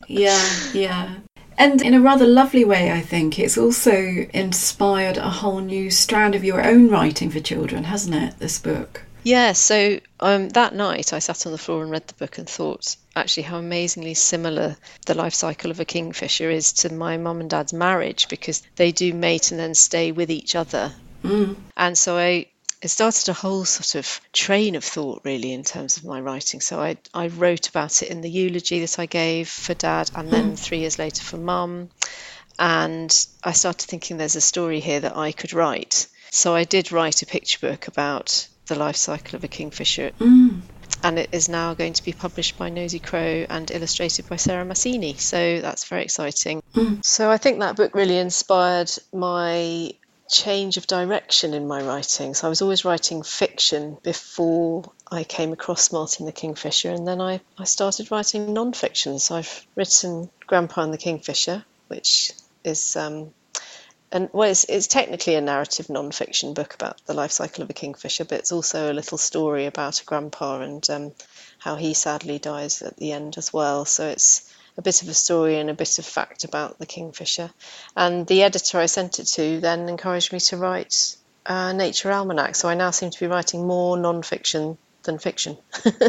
yeah, 0.07 0.49
yeah. 0.73 1.15
And 1.57 1.81
in 1.81 1.93
a 1.93 2.01
rather 2.01 2.27
lovely 2.27 2.65
way, 2.65 2.91
I 2.91 2.99
think, 3.01 3.39
it's 3.39 3.57
also 3.57 3.93
inspired 4.33 5.17
a 5.17 5.29
whole 5.29 5.59
new 5.59 5.89
strand 5.89 6.35
of 6.35 6.43
your 6.43 6.61
own 6.61 6.89
writing 6.89 7.29
for 7.29 7.39
children, 7.39 7.85
hasn't 7.85 8.15
it, 8.15 8.39
this 8.39 8.59
book? 8.59 9.03
Yeah, 9.25 9.53
so 9.53 9.99
um, 10.19 10.49
that 10.49 10.75
night 10.75 11.11
I 11.11 11.17
sat 11.17 11.47
on 11.47 11.51
the 11.51 11.57
floor 11.57 11.81
and 11.81 11.89
read 11.89 12.07
the 12.07 12.13
book 12.13 12.37
and 12.37 12.47
thought 12.47 12.95
actually 13.15 13.43
how 13.43 13.57
amazingly 13.57 14.13
similar 14.13 14.77
the 15.07 15.15
life 15.15 15.33
cycle 15.33 15.71
of 15.71 15.79
a 15.79 15.85
kingfisher 15.85 16.51
is 16.51 16.73
to 16.73 16.93
my 16.93 17.17
mum 17.17 17.39
and 17.39 17.49
dad's 17.49 17.73
marriage 17.73 18.29
because 18.29 18.61
they 18.75 18.91
do 18.91 19.15
mate 19.15 19.49
and 19.49 19.59
then 19.59 19.73
stay 19.73 20.11
with 20.11 20.29
each 20.29 20.55
other. 20.55 20.93
Mm. 21.23 21.55
And 21.75 21.97
so 21.97 22.15
I 22.15 22.45
it 22.83 22.89
started 22.89 23.27
a 23.27 23.33
whole 23.33 23.65
sort 23.65 23.95
of 23.95 24.21
train 24.31 24.75
of 24.75 24.83
thought 24.83 25.21
really 25.23 25.53
in 25.53 25.63
terms 25.63 25.97
of 25.97 26.05
my 26.05 26.21
writing. 26.21 26.61
So 26.61 26.79
I, 26.79 26.97
I 27.11 27.29
wrote 27.29 27.67
about 27.67 28.03
it 28.03 28.09
in 28.09 28.21
the 28.21 28.29
eulogy 28.29 28.81
that 28.81 28.99
I 28.99 29.07
gave 29.07 29.49
for 29.49 29.73
dad 29.73 30.11
and 30.13 30.29
then 30.29 30.51
mm. 30.51 30.59
three 30.59 30.81
years 30.81 30.99
later 30.99 31.23
for 31.23 31.37
mum. 31.37 31.89
And 32.59 33.27
I 33.43 33.53
started 33.53 33.87
thinking 33.87 34.17
there's 34.17 34.35
a 34.35 34.41
story 34.41 34.81
here 34.81 34.99
that 34.99 35.17
I 35.17 35.31
could 35.31 35.53
write. 35.53 36.05
So 36.29 36.53
I 36.53 36.63
did 36.63 36.91
write 36.91 37.23
a 37.23 37.25
picture 37.25 37.57
book 37.67 37.87
about 37.87 38.47
the 38.67 38.75
life 38.75 38.95
cycle 38.95 39.37
of 39.37 39.43
a 39.43 39.47
kingfisher. 39.47 40.11
Mm. 40.19 40.61
And 41.03 41.19
it 41.19 41.29
is 41.31 41.49
now 41.49 41.73
going 41.73 41.93
to 41.93 42.03
be 42.03 42.13
published 42.13 42.57
by 42.57 42.69
Nosy 42.69 42.99
Crow 42.99 43.45
and 43.49 43.69
illustrated 43.69 44.27
by 44.27 44.37
Sarah 44.37 44.65
Massini. 44.65 45.15
So 45.15 45.61
that's 45.61 45.85
very 45.85 46.03
exciting. 46.03 46.63
Mm. 46.73 47.05
So 47.05 47.29
I 47.29 47.37
think 47.37 47.59
that 47.59 47.75
book 47.75 47.93
really 47.93 48.17
inspired 48.17 48.91
my 49.13 49.91
change 50.29 50.77
of 50.77 50.87
direction 50.87 51.53
in 51.53 51.67
my 51.67 51.81
writing. 51.83 52.33
So 52.33 52.47
I 52.47 52.49
was 52.49 52.61
always 52.61 52.85
writing 52.85 53.23
fiction 53.23 53.97
before 54.03 54.91
I 55.11 55.23
came 55.23 55.53
across 55.53 55.91
Martin 55.91 56.25
the 56.25 56.31
Kingfisher, 56.31 56.89
and 56.89 57.07
then 57.07 57.21
I, 57.21 57.41
I 57.57 57.65
started 57.65 58.09
writing 58.11 58.53
non 58.53 58.73
fiction. 58.73 59.19
So 59.19 59.35
I've 59.35 59.67
written 59.75 60.29
Grandpa 60.47 60.83
and 60.83 60.93
the 60.93 60.97
Kingfisher, 60.97 61.63
which 61.87 62.31
is 62.63 62.95
um, 62.95 63.31
and 64.15 64.29
well, 64.31 64.49
it's, 64.49 64.63
it's 64.63 64.87
technically 64.87 65.35
a 65.35 65.41
narrative 65.41 65.89
non-fiction 65.89 66.53
book 66.53 66.73
about 66.73 67.05
the 67.05 67.13
life 67.13 67.31
cycle 67.31 67.63
of 67.63 67.69
a 67.69 67.73
kingfisher, 67.73 68.23
but 68.23 68.39
it's 68.39 68.53
also 68.53 68.89
a 68.89 68.93
little 68.93 69.17
story 69.17 69.65
about 69.65 70.01
a 70.01 70.05
grandpa 70.05 70.61
and 70.61 70.89
um, 70.89 71.11
how 71.59 71.75
he 71.75 71.93
sadly 71.93 72.39
dies 72.39 72.81
at 72.81 72.95
the 72.95 73.11
end 73.11 73.37
as 73.37 73.51
well. 73.51 73.83
So 73.83 74.07
it's 74.07 74.55
a 74.77 74.81
bit 74.81 75.01
of 75.01 75.09
a 75.09 75.13
story 75.13 75.59
and 75.59 75.69
a 75.69 75.73
bit 75.73 75.99
of 75.99 76.05
fact 76.05 76.45
about 76.45 76.79
the 76.79 76.85
kingfisher. 76.85 77.51
And 77.93 78.25
the 78.25 78.43
editor 78.43 78.79
I 78.79 78.85
sent 78.85 79.19
it 79.19 79.25
to 79.25 79.59
then 79.59 79.89
encouraged 79.89 80.31
me 80.31 80.39
to 80.39 80.55
write 80.55 81.17
a 81.45 81.73
Nature 81.73 82.09
Almanac. 82.13 82.55
So 82.55 82.69
I 82.69 82.75
now 82.75 82.91
seem 82.91 83.09
to 83.09 83.19
be 83.19 83.27
writing 83.27 83.67
more 83.67 83.97
non-fiction 83.97 84.77
than 85.03 85.19
fiction. 85.19 85.57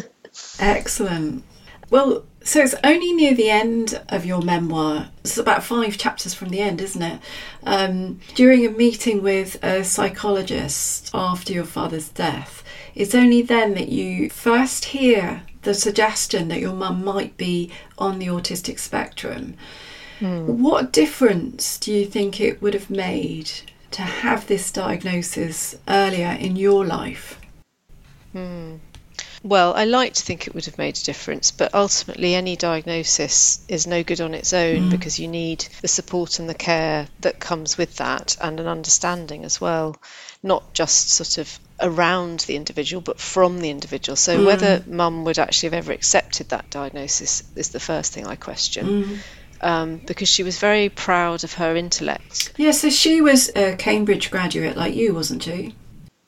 Excellent. 0.61 1.43
Well, 1.89 2.25
so 2.43 2.61
it's 2.61 2.75
only 2.85 3.13
near 3.13 3.35
the 3.35 3.51
end 3.51 4.01
of 4.09 4.25
your 4.25 4.43
memoir. 4.43 5.09
It's 5.21 5.39
about 5.39 5.65
five 5.65 5.99
chapters 5.99 6.35
from 6.35 6.51
the 6.51 6.61
end, 6.61 6.81
isn't 6.81 7.03
it? 7.03 7.21
Um, 7.65 8.21
during 8.35 8.65
a 8.67 8.71
meeting 8.71 9.23
with 9.23 9.63
a 9.65 9.85
psychologist 9.85 11.11
after 11.13 11.53
your 11.53 11.65
father's 11.65 12.09
death, 12.09 12.63
it's 12.95 13.15
only 13.15 13.43
then 13.43 13.75
that 13.75 13.89
you 13.89 14.31
first 14.31 14.87
hear 14.87 15.43
the 15.63 15.75
suggestion 15.75 16.49
that 16.49 16.61
your 16.61 16.73
mum 16.73 17.05
might 17.05 17.37
be 17.37 17.71
on 17.99 18.19
the 18.19 18.29
autistic 18.29 18.79
spectrum. 18.79 19.55
Mm. 20.21 20.47
What 20.47 20.93
difference 20.93 21.79
do 21.79 21.93
you 21.93 22.07
think 22.07 22.41
it 22.41 22.63
would 22.63 22.75
have 22.75 22.89
made 22.89 23.51
to 23.91 24.03
have 24.03 24.47
this 24.47 24.71
diagnosis 24.71 25.77
earlier 25.89 26.37
in 26.39 26.57
your 26.57 26.87
life? 26.87 27.41
Mm. 28.35 28.79
Well, 29.47 29.75
I 29.75 29.85
like 29.85 30.15
to 30.15 30.23
think 30.25 30.49
it 30.49 30.57
would 30.57 30.65
have 30.65 30.77
made 30.77 30.97
a 30.97 31.05
difference, 31.05 31.53
but 31.53 31.73
ultimately, 31.73 32.35
any 32.35 32.57
diagnosis 32.57 33.65
is 33.69 33.87
no 33.87 34.03
good 34.03 34.21
on 34.21 34.35
its 34.35 34.53
own 34.53 34.89
mm. 34.89 34.91
because 34.91 35.21
you 35.21 35.29
need 35.29 35.65
the 35.83 35.89
support 35.89 36.41
and 36.41 36.49
the 36.49 36.55
care 36.55 37.07
that 37.21 37.39
comes 37.39 37.79
with 37.79 37.95
that 37.99 38.37
and 38.41 38.59
an 38.59 38.67
understanding 38.67 39.45
as 39.45 39.61
well, 39.61 39.97
not 40.43 40.75
just 40.75 41.11
sort 41.11 41.39
of 41.39 41.61
around 41.79 42.41
the 42.41 42.57
individual 42.57 43.01
but 43.01 43.21
from 43.21 43.61
the 43.61 43.71
individual. 43.71 44.17
So, 44.17 44.37
mm. 44.37 44.47
whether 44.47 44.83
mum 44.85 45.25
would 45.25 45.39
actually 45.39 45.69
have 45.69 45.85
ever 45.85 45.93
accepted 45.93 46.49
that 46.49 46.69
diagnosis 46.69 47.45
is 47.55 47.69
the 47.69 47.79
first 47.79 48.13
thing 48.13 48.27
I 48.27 48.35
question. 48.35 48.87
Mm. 49.05 49.19
Um, 49.61 49.97
because 50.05 50.29
she 50.29 50.43
was 50.43 50.59
very 50.59 50.89
proud 50.89 51.45
of 51.45 51.53
her 51.55 51.77
intellect. 51.77 52.53
Yeah, 52.57 52.73
so 52.73 52.91
she 52.91 53.21
was 53.21 53.51
a 53.55 53.77
Cambridge 53.77 54.33
graduate 54.33 54.77
like 54.77 54.97
you, 54.97 55.15
wasn't 55.15 55.45
she? 55.45 55.77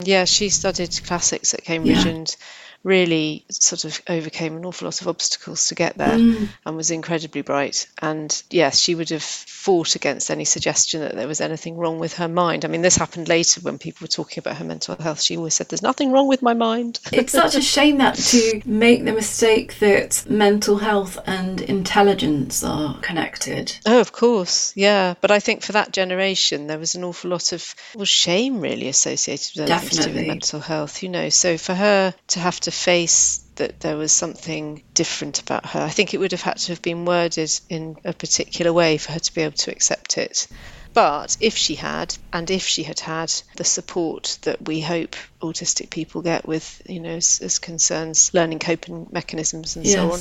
Yeah, 0.01 0.23
she 0.23 0.47
studied 0.47 0.97
classics 1.03 1.53
at 1.53 1.65
Cambridge 1.65 2.05
yeah. 2.05 2.11
and 2.11 2.35
really 2.83 3.45
sort 3.49 3.83
of 3.85 4.01
overcame 4.07 4.55
an 4.55 4.65
awful 4.65 4.85
lot 4.85 5.01
of 5.01 5.07
obstacles 5.07 5.67
to 5.67 5.75
get 5.75 5.97
there 5.97 6.17
mm. 6.17 6.47
and 6.65 6.77
was 6.77 6.91
incredibly 6.91 7.41
bright. 7.41 7.87
And 8.01 8.41
yes, 8.49 8.79
she 8.79 8.95
would 8.95 9.09
have 9.09 9.23
fought 9.23 9.95
against 9.95 10.31
any 10.31 10.45
suggestion 10.45 11.01
that 11.01 11.15
there 11.15 11.27
was 11.27 11.41
anything 11.41 11.77
wrong 11.77 11.99
with 11.99 12.15
her 12.15 12.27
mind. 12.27 12.63
I 12.63 12.69
mean, 12.69 12.81
this 12.81 12.95
happened 12.95 13.27
later 13.27 13.61
when 13.61 13.77
people 13.77 14.05
were 14.05 14.09
talking 14.09 14.39
about 14.39 14.57
her 14.57 14.65
mental 14.65 14.95
health. 14.95 15.21
She 15.21 15.35
always 15.35 15.53
said, 15.53 15.67
There's 15.67 15.81
nothing 15.81 16.11
wrong 16.11 16.27
with 16.27 16.41
my 16.41 16.53
mind. 16.53 16.99
it's 17.11 17.33
such 17.33 17.55
a 17.55 17.61
shame 17.61 17.97
that 17.97 18.15
to 18.15 18.61
make 18.65 19.03
the 19.03 19.13
mistake 19.13 19.79
that 19.79 20.25
mental 20.29 20.77
health 20.77 21.19
and 21.25 21.61
intelligence 21.61 22.63
are 22.63 22.97
connected. 23.01 23.75
Oh, 23.85 23.99
of 23.99 24.11
course. 24.11 24.73
Yeah. 24.75 25.15
But 25.19 25.31
I 25.31 25.39
think 25.39 25.63
for 25.63 25.73
that 25.73 25.91
generation, 25.91 26.67
there 26.67 26.79
was 26.79 26.95
an 26.95 27.03
awful 27.03 27.29
lot 27.29 27.51
of 27.51 27.75
well, 27.95 28.05
shame 28.05 28.61
really 28.61 28.87
associated 28.87 29.59
with 29.59 29.67
do 29.67 30.13
with 30.13 30.27
mental 30.27 30.59
health, 30.59 31.03
you 31.03 31.09
know. 31.09 31.29
So 31.29 31.57
for 31.57 31.73
her 31.73 32.13
to 32.27 32.39
have 32.39 32.59
to 32.61 32.68
to 32.69 32.75
face 32.75 33.39
that 33.55 33.79
there 33.79 33.97
was 33.97 34.11
something 34.11 34.83
different 34.93 35.41
about 35.41 35.65
her. 35.65 35.81
I 35.81 35.89
think 35.89 36.13
it 36.13 36.19
would 36.19 36.31
have 36.31 36.41
had 36.41 36.57
to 36.57 36.71
have 36.71 36.81
been 36.81 37.03
worded 37.03 37.51
in 37.67 37.97
a 38.05 38.13
particular 38.13 38.71
way 38.71 38.97
for 38.97 39.11
her 39.11 39.19
to 39.19 39.33
be 39.33 39.41
able 39.41 39.57
to 39.57 39.71
accept 39.71 40.17
it. 40.17 40.47
But 40.93 41.37
if 41.39 41.55
she 41.57 41.75
had, 41.75 42.15
and 42.31 42.49
if 42.49 42.65
she 42.65 42.83
had 42.83 42.99
had 42.99 43.31
the 43.55 43.63
support 43.63 44.37
that 44.43 44.67
we 44.67 44.81
hope 44.81 45.15
autistic 45.41 45.89
people 45.89 46.21
get 46.21 46.47
with, 46.47 46.81
you 46.87 46.99
know, 46.99 47.15
as, 47.15 47.39
as 47.41 47.59
concerns 47.59 48.33
learning 48.33 48.59
coping 48.59 49.07
mechanisms 49.11 49.75
and 49.75 49.85
yes. 49.85 49.95
so 49.95 50.11
on, 50.11 50.19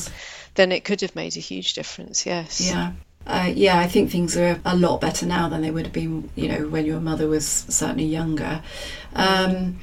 then 0.54 0.72
it 0.72 0.84
could 0.84 1.00
have 1.02 1.14
made 1.14 1.36
a 1.36 1.40
huge 1.40 1.74
difference. 1.74 2.26
Yes. 2.26 2.60
Yeah. 2.60 2.92
Uh, 3.26 3.52
yeah, 3.54 3.78
I 3.78 3.86
think 3.86 4.10
things 4.10 4.36
are 4.36 4.58
a 4.64 4.76
lot 4.76 5.00
better 5.00 5.26
now 5.26 5.48
than 5.48 5.60
they 5.60 5.70
would 5.70 5.84
have 5.84 5.92
been, 5.92 6.30
you 6.34 6.48
know, 6.48 6.66
when 6.68 6.86
your 6.86 7.00
mother 7.00 7.28
was 7.28 7.46
certainly 7.46 8.06
younger. 8.06 8.62
Um, 9.14 9.78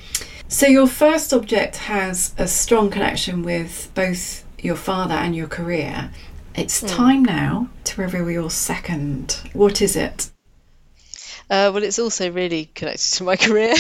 so, 0.48 0.68
your 0.68 0.88
first 0.88 1.34
object 1.34 1.78
has 1.78 2.34
a 2.38 2.48
strong 2.48 2.90
connection 2.90 3.44
with 3.44 3.92
both 3.94 4.44
your 4.60 4.76
father 4.76 5.14
and 5.14 5.36
your 5.36 5.48
career. 5.48 6.12
It's 6.56 6.82
mm. 6.82 6.90
time 6.90 7.26
now 7.26 7.70
to 7.86 8.02
reveal 8.02 8.32
your 8.32 8.50
second. 8.50 9.40
What 9.54 9.82
is 9.82 9.96
it? 9.96 10.30
Uh, 11.50 11.70
well, 11.74 11.84
it's 11.84 12.00
also 12.00 12.32
really 12.32 12.66
connected 12.74 13.18
to 13.18 13.24
my 13.24 13.36
career. 13.36 13.74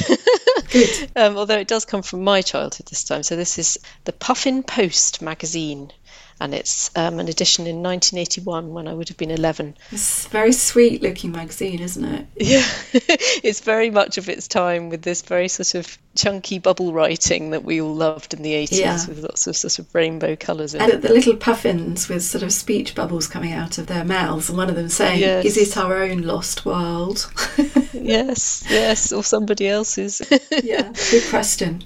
um, 1.16 1.38
although 1.38 1.58
it 1.58 1.68
does 1.68 1.86
come 1.86 2.02
from 2.02 2.24
my 2.24 2.42
childhood 2.42 2.88
this 2.88 3.04
time. 3.04 3.24
So, 3.24 3.36
this 3.36 3.58
is 3.58 3.80
the 4.04 4.14
Puffin 4.14 4.62
Post 4.62 5.22
magazine. 5.22 5.92
And 6.40 6.54
it's 6.54 6.92
um, 6.98 7.20
an 7.20 7.28
edition 7.30 7.66
in 7.66 7.82
1981 7.82 8.74
when 8.74 8.88
I 8.88 8.94
would 8.94 9.08
have 9.10 9.18
been 9.18 9.32
11. 9.32 9.78
It's 9.92 10.26
a 10.26 10.30
very 10.30 10.52
sweet 10.52 11.02
looking 11.02 11.32
magazine, 11.32 11.80
isn't 11.80 12.06
it? 12.06 12.26
Yeah, 12.46 12.66
it's 12.94 13.62
very 13.62 13.90
much 13.90 14.18
of 14.18 14.30
its 14.30 14.48
time 14.48 14.90
with 14.90 15.02
this 15.02 15.24
very 15.24 15.48
sort 15.48 15.74
of 15.74 15.98
chunky 16.16 16.60
bubble 16.60 16.94
writing 16.94 17.52
that 17.52 17.64
we 17.64 17.82
all 17.82 17.94
loved 17.94 18.34
in 18.34 18.44
the 18.44 18.54
80s 18.54 18.80
yeah. 18.80 19.08
with 19.08 19.20
lots 19.20 19.48
of 19.48 19.56
sort 19.56 19.80
of 19.80 19.94
rainbow 19.96 20.36
colours 20.36 20.76
in 20.76 20.82
and 20.82 20.92
it. 20.92 21.02
the 21.02 21.10
little 21.10 21.36
puffins 21.36 22.08
with 22.08 22.24
sort 22.24 22.44
of 22.44 22.54
speech 22.54 22.94
bubbles 22.94 23.28
coming 23.28 23.52
out 23.52 23.78
of 23.78 23.88
their 23.88 24.06
mouths 24.06 24.48
and 24.50 24.58
one 24.58 24.70
of 24.70 24.76
them 24.76 24.90
saying, 24.90 25.20
yes. 25.20 25.46
Is 25.46 25.58
it 25.58 25.78
our 25.78 26.04
own 26.04 26.22
lost 26.22 26.66
world? 26.66 27.32
yes, 27.94 28.64
yes, 28.70 29.12
or 29.12 29.24
somebody 29.24 29.68
else's. 29.68 30.22
yeah, 30.64 30.92
good 31.12 31.30
question. 31.30 31.82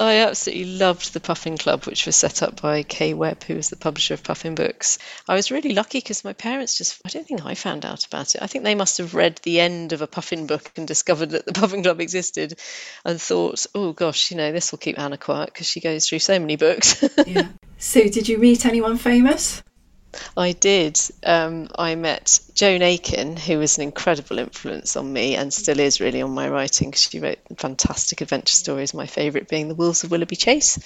I 0.00 0.16
absolutely 0.16 0.78
loved 0.78 1.12
the 1.12 1.20
Puffin 1.20 1.58
Club, 1.58 1.84
which 1.84 2.06
was 2.06 2.16
set 2.16 2.42
up 2.42 2.62
by 2.62 2.82
Kaye 2.82 3.12
Webb, 3.12 3.42
who 3.42 3.54
was 3.54 3.68
the 3.68 3.76
publisher 3.76 4.14
of 4.14 4.24
Puffin 4.24 4.54
Books. 4.54 4.98
I 5.28 5.34
was 5.34 5.50
really 5.50 5.74
lucky 5.74 5.98
because 5.98 6.24
my 6.24 6.32
parents 6.32 6.78
just, 6.78 6.98
I 7.04 7.10
don't 7.10 7.26
think 7.26 7.44
I 7.44 7.54
found 7.54 7.84
out 7.84 8.06
about 8.06 8.34
it. 8.34 8.40
I 8.40 8.46
think 8.46 8.64
they 8.64 8.74
must 8.74 8.96
have 8.96 9.14
read 9.14 9.38
the 9.42 9.60
end 9.60 9.92
of 9.92 10.00
a 10.00 10.06
Puffin 10.06 10.46
book 10.46 10.72
and 10.76 10.88
discovered 10.88 11.30
that 11.30 11.44
the 11.44 11.52
Puffin 11.60 11.82
Club 11.82 12.00
existed 12.00 12.58
and 13.04 13.20
thought, 13.20 13.66
oh 13.74 13.92
gosh, 13.92 14.30
you 14.30 14.38
know, 14.38 14.52
this 14.52 14.72
will 14.72 14.78
keep 14.78 14.98
Anna 14.98 15.18
quiet 15.18 15.52
because 15.52 15.66
she 15.66 15.80
goes 15.80 16.08
through 16.08 16.20
so 16.20 16.38
many 16.38 16.56
books. 16.56 17.04
yeah. 17.26 17.48
So, 17.76 18.02
did 18.08 18.26
you 18.26 18.38
meet 18.38 18.64
anyone 18.64 18.96
famous? 18.96 19.62
I 20.36 20.52
did. 20.52 20.98
Um, 21.24 21.68
I 21.76 21.94
met 21.94 22.40
Joan 22.54 22.82
Aiken, 22.82 23.36
who 23.36 23.58
was 23.58 23.78
an 23.78 23.84
incredible 23.84 24.38
influence 24.38 24.96
on 24.96 25.12
me 25.12 25.36
and 25.36 25.52
still 25.52 25.78
is 25.78 26.00
really 26.00 26.22
on 26.22 26.30
my 26.30 26.48
writing. 26.48 26.92
She 26.92 27.20
wrote 27.20 27.38
fantastic 27.56 28.20
adventure 28.20 28.54
stories, 28.54 28.94
my 28.94 29.06
favourite 29.06 29.48
being 29.48 29.68
The 29.68 29.74
Wolves 29.74 30.04
of 30.04 30.10
Willoughby 30.10 30.36
Chase. 30.36 30.78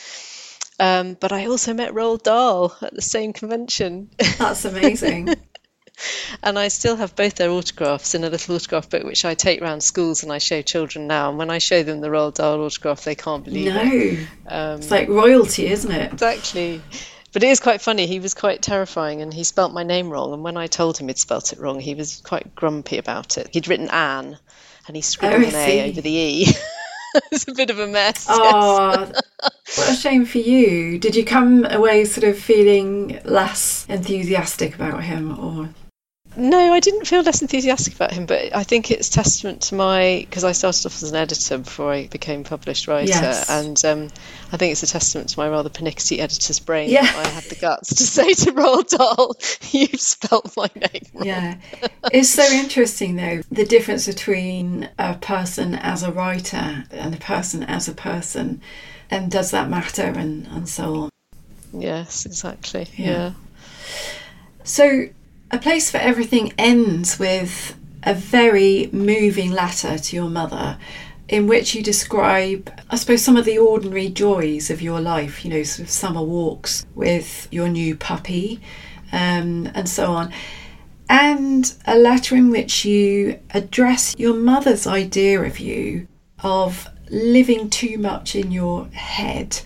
Um, 0.79 1.15
but 1.15 1.33
I 1.33 1.47
also 1.47 1.73
met 1.73 1.93
Roald 1.93 2.23
Dahl 2.23 2.77
at 2.83 2.95
the 2.95 3.03
same 3.03 3.33
convention. 3.33 4.11
That's 4.39 4.65
amazing. 4.65 5.35
and 6.43 6.59
I 6.59 6.69
still 6.69 6.97
have 6.97 7.15
both 7.15 7.37
their 7.37 7.51
autographs 7.51 8.15
in 8.15 8.25
a 8.25 8.31
little 8.31 8.55
autograph 8.55 8.91
book, 8.91 9.05
which 9.05 9.25
I 9.25 9.35
take 9.35 9.63
around 9.63 9.83
schools 9.83 10.23
and 10.23 10.33
I 10.33 10.39
show 10.39 10.63
children 10.63 11.07
now. 11.07 11.29
And 11.31 11.39
when 11.39 11.51
I 11.51 11.59
show 11.59 11.83
them 11.83 12.01
the 12.01 12.09
Roald 12.09 12.35
Dahl 12.35 12.61
autograph, 12.61 13.05
they 13.05 13.15
can't 13.15 13.45
believe 13.45 13.75
no. 13.75 13.83
it. 13.83 14.29
Um, 14.47 14.79
it's 14.79 14.91
like 14.91 15.09
royalty, 15.09 15.67
isn't 15.67 15.91
it? 15.91 16.13
Exactly. 16.13 16.83
But 17.35 17.43
it 17.43 17.51
is 17.51 17.59
quite 17.59 17.83
funny. 17.83 18.07
He 18.07 18.21
was 18.21 18.33
quite 18.33 18.63
terrifying, 18.63 19.21
and 19.21 19.35
he 19.35 19.43
spelt 19.43 19.73
my 19.73 19.83
name 19.83 20.09
wrong. 20.09 20.33
And 20.33 20.45
when 20.45 20.57
I 20.57 20.69
told 20.69 20.97
him 20.97 21.09
he'd 21.09 21.19
spelt 21.19 21.53
it 21.53 21.59
wrong, 21.59 21.81
he 21.81 21.97
was 21.97 22.23
quite 22.25 22.55
grumpy 22.55 22.97
about 22.97 23.37
it. 23.39 23.49
He'd 23.53 23.67
written 23.67 23.91
Anne, 23.91 24.39
and 24.87 24.95
he 24.95 25.03
scribbled 25.03 25.43
oh, 25.43 25.49
an 25.49 25.55
A 25.57 25.91
over 25.91 26.01
the 26.01 26.13
E. 26.13 26.47
it's 27.33 27.49
a 27.49 27.53
bit 27.53 27.71
of 27.71 27.81
a 27.81 27.89
mess. 27.89 28.27
Oh, 28.29 29.11
what 29.41 29.91
a 29.91 29.95
shame 29.95 30.25
for 30.25 30.39
you. 30.39 30.97
Did 31.01 31.17
you 31.17 31.25
come 31.25 31.65
away 31.65 32.05
sort 32.05 32.23
of 32.23 32.39
feeling 32.39 33.21
less 33.25 33.85
enthusiastic 33.89 34.77
about 34.77 35.03
him, 35.03 35.37
or 35.37 35.71
no, 36.37 36.73
I 36.73 36.81
didn't 36.81 37.07
feel 37.07 37.23
less 37.23 37.43
enthusiastic 37.43 37.95
about 37.95 38.13
him, 38.13 38.27
but 38.27 38.55
I 38.55 38.65
think 38.65 38.91
it's 38.91 39.09
testament 39.09 39.63
to 39.63 39.75
my 39.75 40.25
because 40.29 40.45
I 40.45 40.53
started 40.53 40.87
off 40.87 41.03
as 41.03 41.11
an 41.11 41.17
editor 41.17 41.59
before 41.59 41.93
I 41.93 42.07
became 42.09 42.45
published 42.45 42.89
writer, 42.89 43.07
yes. 43.07 43.49
and 43.49 43.85
um, 43.85 44.11
I 44.53 44.57
think 44.57 44.73
it's 44.73 44.83
a 44.83 44.87
testament 44.87 45.29
to 45.31 45.39
my 45.39 45.49
rather 45.49 45.69
pernickety 45.69 46.21
editor's 46.21 46.59
brain. 46.59 46.91
Yeah. 46.91 47.03
I 47.03 47.29
had 47.29 47.45
the 47.45 47.55
guts 47.55 47.95
to 47.95 48.03
say 48.03 48.33
to 48.35 48.53
Roald 48.53 48.89
Dahl, 48.89 49.37
"You've 49.71 50.01
spelt 50.01 50.57
my 50.57 50.69
name 50.75 51.03
wrong." 51.15 51.27
Yeah, 51.27 51.57
it's 52.13 52.31
so 52.31 52.45
interesting 52.45 53.17
though 53.17 53.43
the 53.51 53.65
difference 53.65 54.07
between 54.07 54.89
a 54.99 55.15
person 55.15 55.75
as 55.75 56.03
a 56.03 56.11
writer 56.11 56.85
and 56.91 57.15
a 57.15 57.19
person 57.19 57.63
as 57.63 57.89
a 57.89 57.95
person, 57.95 58.61
and 59.11 59.31
does 59.31 59.51
that 59.53 59.71
matter, 59.71 60.13
and 60.17 60.47
and 60.49 60.69
so 60.69 60.95
on. 60.95 61.11
Yes, 61.73 62.27
exactly. 62.27 62.89
yeah. 62.97 63.07
yeah. 63.07 63.33
So 64.65 65.09
a 65.51 65.59
Place 65.59 65.91
for 65.91 65.99
Everything 65.99 66.53
ends 66.59 67.19
with 67.19 67.79
a 68.03 68.15
very 68.15 68.89
moving 68.93 69.51
letter 69.51 69.99
to 69.99 70.17
your 70.17 70.29
mother 70.29 70.79
in 71.29 71.47
which 71.47 71.75
you 71.75 71.83
describe, 71.83 72.71
I 72.91 72.97
suppose, 72.97 73.23
some 73.23 73.37
of 73.37 73.45
the 73.45 73.59
ordinary 73.59 74.09
joys 74.09 74.71
of 74.71 74.83
your 74.83 75.01
life, 75.01 75.45
you 75.45 75.51
know, 75.51 75.63
sort 75.63 75.89
of 75.89 75.91
summer 75.91 76.23
walks 76.23 76.85
with 76.95 77.49
your 77.51 77.69
new 77.69 77.97
puppy 77.97 78.61
um, 79.13 79.71
and 79.75 79.89
so 79.89 80.13
on. 80.13 80.33
And 81.09 81.73
a 81.87 81.97
letter 81.97 82.35
in 82.35 82.51
which 82.51 82.85
you 82.85 83.39
address 83.51 84.15
your 84.19 84.35
mother's 84.35 84.87
idea 84.87 85.41
of 85.43 85.59
you 85.59 86.09
of 86.43 86.89
living 87.11 87.71
too 87.71 87.99
much 87.99 88.35
in 88.35 88.51
your 88.51 88.87
head. 88.89 89.61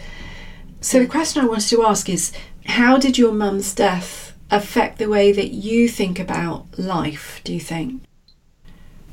So, 0.80 1.00
the 1.00 1.06
question 1.06 1.42
I 1.42 1.46
wanted 1.46 1.68
to 1.70 1.84
ask 1.84 2.08
is 2.08 2.32
how 2.66 2.98
did 2.98 3.18
your 3.18 3.32
mum's 3.32 3.74
death 3.74 4.27
affect 4.50 4.98
the 4.98 5.08
way 5.08 5.32
that 5.32 5.50
you 5.50 5.88
think 5.88 6.18
about 6.18 6.78
life, 6.78 7.40
do 7.44 7.52
you 7.52 7.60
think? 7.60 8.02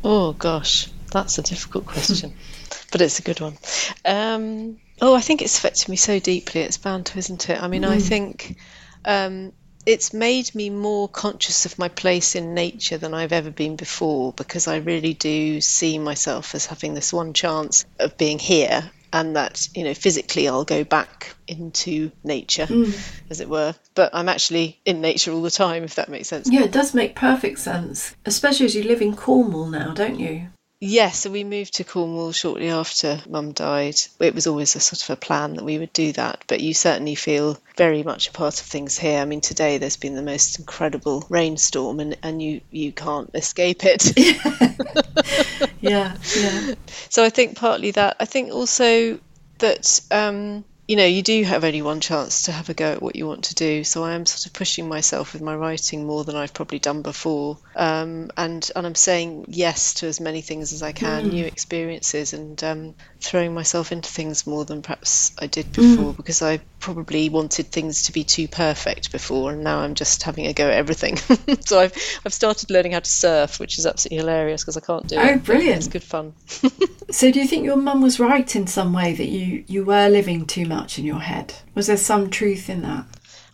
Oh, 0.03 0.33
gosh, 0.33 0.87
that's 1.11 1.37
a 1.37 1.41
difficult 1.41 1.85
question, 1.85 2.33
but 2.91 3.01
it's 3.01 3.19
a 3.19 3.23
good 3.23 3.41
one. 3.41 3.57
Um, 4.05 4.77
oh, 5.01 5.15
I 5.15 5.21
think 5.21 5.41
it's 5.41 5.57
affected 5.57 5.89
me 5.89 5.95
so 5.95 6.19
deeply. 6.19 6.61
It's 6.61 6.77
bound 6.77 7.07
to, 7.07 7.17
isn't 7.17 7.49
it? 7.49 7.61
I 7.61 7.67
mean, 7.67 7.83
mm. 7.83 7.89
I 7.89 7.99
think 7.99 8.55
um, 9.03 9.51
it's 9.85 10.13
made 10.13 10.53
me 10.55 10.69
more 10.69 11.07
conscious 11.07 11.65
of 11.65 11.77
my 11.77 11.89
place 11.89 12.35
in 12.35 12.53
nature 12.53 12.97
than 12.97 13.13
I've 13.13 13.33
ever 13.33 13.51
been 13.51 13.75
before 13.75 14.33
because 14.33 14.67
I 14.67 14.77
really 14.77 15.13
do 15.13 15.61
see 15.61 15.99
myself 15.99 16.55
as 16.55 16.65
having 16.65 16.93
this 16.93 17.13
one 17.13 17.33
chance 17.33 17.85
of 17.99 18.17
being 18.17 18.39
here 18.39 18.91
and 19.15 19.37
that 19.37 19.69
you 19.73 19.85
know 19.85 19.93
physically 19.93 20.47
I'll 20.47 20.65
go 20.65 20.83
back 20.83 21.35
into 21.47 22.11
nature, 22.23 22.65
mm. 22.65 23.13
as 23.29 23.39
it 23.39 23.49
were. 23.49 23.73
But 23.95 24.13
I'm 24.13 24.27
actually 24.27 24.81
in 24.83 24.99
nature 24.99 25.31
all 25.31 25.41
the 25.41 25.49
time, 25.49 25.85
if 25.85 25.95
that 25.95 26.09
makes 26.09 26.27
sense. 26.27 26.51
Yeah, 26.51 26.63
it 26.63 26.73
does 26.73 26.93
make 26.93 27.15
perfect 27.15 27.59
sense, 27.59 28.13
especially 28.25 28.65
as 28.65 28.75
you 28.75 28.83
live 28.83 29.01
in 29.01 29.15
Cornwall 29.15 29.67
now, 29.67 29.93
don't 29.93 30.19
you? 30.19 30.49
Yes, 30.81 31.21
so 31.21 31.31
we 31.31 31.43
moved 31.43 31.75
to 31.75 31.83
Cornwall 31.85 32.33
shortly 32.33 32.69
after 32.69 33.21
Mum 33.29 33.53
died. 33.53 33.95
It 34.19 34.35
was 34.35 34.45
always 34.45 34.75
a 34.75 34.81
sort 34.81 35.01
of 35.01 35.09
a 35.09 35.15
plan 35.15 35.53
that 35.53 35.63
we 35.63 35.77
would 35.77 35.93
do 35.93 36.11
that, 36.13 36.43
but 36.47 36.59
you 36.59 36.73
certainly 36.73 37.15
feel 37.15 37.57
very 37.77 38.03
much 38.03 38.27
a 38.27 38.31
part 38.33 38.59
of 38.59 38.65
things 38.65 38.97
here. 38.97 39.19
I 39.19 39.25
mean, 39.25 39.41
today 39.41 39.77
there's 39.77 39.95
been 39.95 40.15
the 40.15 40.21
most 40.21 40.59
incredible 40.59 41.25
rainstorm, 41.29 42.01
and, 42.01 42.17
and 42.21 42.41
you, 42.41 42.61
you 42.71 42.91
can't 42.91 43.29
escape 43.33 43.85
it. 43.85 44.17
yeah, 45.81 46.17
yeah. 46.37 46.75
So 47.09 47.23
I 47.23 47.29
think 47.29 47.55
partly 47.55 47.91
that. 47.91 48.17
I 48.19 48.25
think 48.25 48.51
also 48.51 49.19
that 49.59 50.01
um, 50.11 50.65
you 50.87 50.95
know, 50.95 51.05
you 51.05 51.23
do 51.23 51.43
have 51.43 51.63
only 51.63 51.81
one 51.81 51.99
chance 51.99 52.43
to 52.43 52.51
have 52.51 52.69
a 52.69 52.73
go 52.73 52.91
at 52.91 53.01
what 53.01 53.15
you 53.15 53.25
want 53.25 53.45
to 53.45 53.55
do. 53.55 53.83
So 53.83 54.03
I 54.03 54.13
am 54.13 54.25
sort 54.25 54.45
of 54.45 54.53
pushing 54.53 54.87
myself 54.87 55.33
with 55.33 55.41
my 55.41 55.55
writing 55.55 56.05
more 56.05 56.23
than 56.23 56.35
I've 56.35 56.53
probably 56.53 56.77
done 56.77 57.01
before. 57.01 57.57
Um, 57.75 58.29
and, 58.37 58.69
and 58.75 58.85
I'm 58.85 58.95
saying 58.95 59.45
yes 59.47 59.95
to 59.95 60.07
as 60.07 60.19
many 60.19 60.41
things 60.41 60.73
as 60.73 60.83
I 60.83 60.91
can, 60.91 61.25
mm. 61.25 61.33
new 61.33 61.45
experiences, 61.45 62.33
and 62.33 62.63
um, 62.63 62.95
throwing 63.25 63.53
myself 63.53 63.91
into 63.91 64.09
things 64.09 64.47
more 64.47 64.63
than 64.63 64.81
perhaps 64.81 65.31
I 65.39 65.47
did 65.47 65.71
before 65.73 66.13
mm. 66.13 66.17
because 66.17 66.41
I 66.41 66.59
probably 66.79 67.29
wanted 67.29 67.67
things 67.67 68.03
to 68.03 68.13
be 68.13 68.23
too 68.23 68.47
perfect 68.47 69.11
before, 69.11 69.51
and 69.51 69.63
now 69.63 69.79
I'm 69.79 69.95
just 69.95 70.23
having 70.23 70.45
a 70.47 70.53
go 70.53 70.67
at 70.67 70.73
everything. 70.73 71.17
so 71.65 71.79
I've, 71.79 71.93
I've 72.25 72.33
started 72.33 72.69
learning 72.69 72.93
how 72.93 72.99
to 72.99 73.09
surf, 73.09 73.59
which 73.59 73.79
is 73.79 73.85
absolutely 73.85 74.19
hilarious 74.19 74.63
because 74.63 74.77
I 74.77 74.81
can't 74.81 75.07
do 75.07 75.17
oh, 75.17 75.23
it. 75.23 75.35
Oh, 75.35 75.37
brilliant. 75.39 75.77
It's 75.77 75.87
good 75.87 76.03
fun. 76.03 76.33
so 77.11 77.31
do 77.31 77.39
you 77.39 77.47
think 77.47 77.65
your 77.65 77.77
mum 77.77 78.01
was 78.01 78.19
right 78.19 78.55
in 78.55 78.67
some 78.67 78.93
way 78.93 79.13
that 79.13 79.27
you, 79.27 79.63
you 79.67 79.83
were 79.83 80.07
living 80.07 80.45
too 80.45 80.65
much? 80.65 80.75
much 80.75 80.99
in 80.99 81.05
your 81.05 81.21
head? 81.21 81.53
Was 81.73 81.87
there 81.87 81.97
some 81.97 82.29
truth 82.29 82.69
in 82.69 82.81
that? 82.83 83.05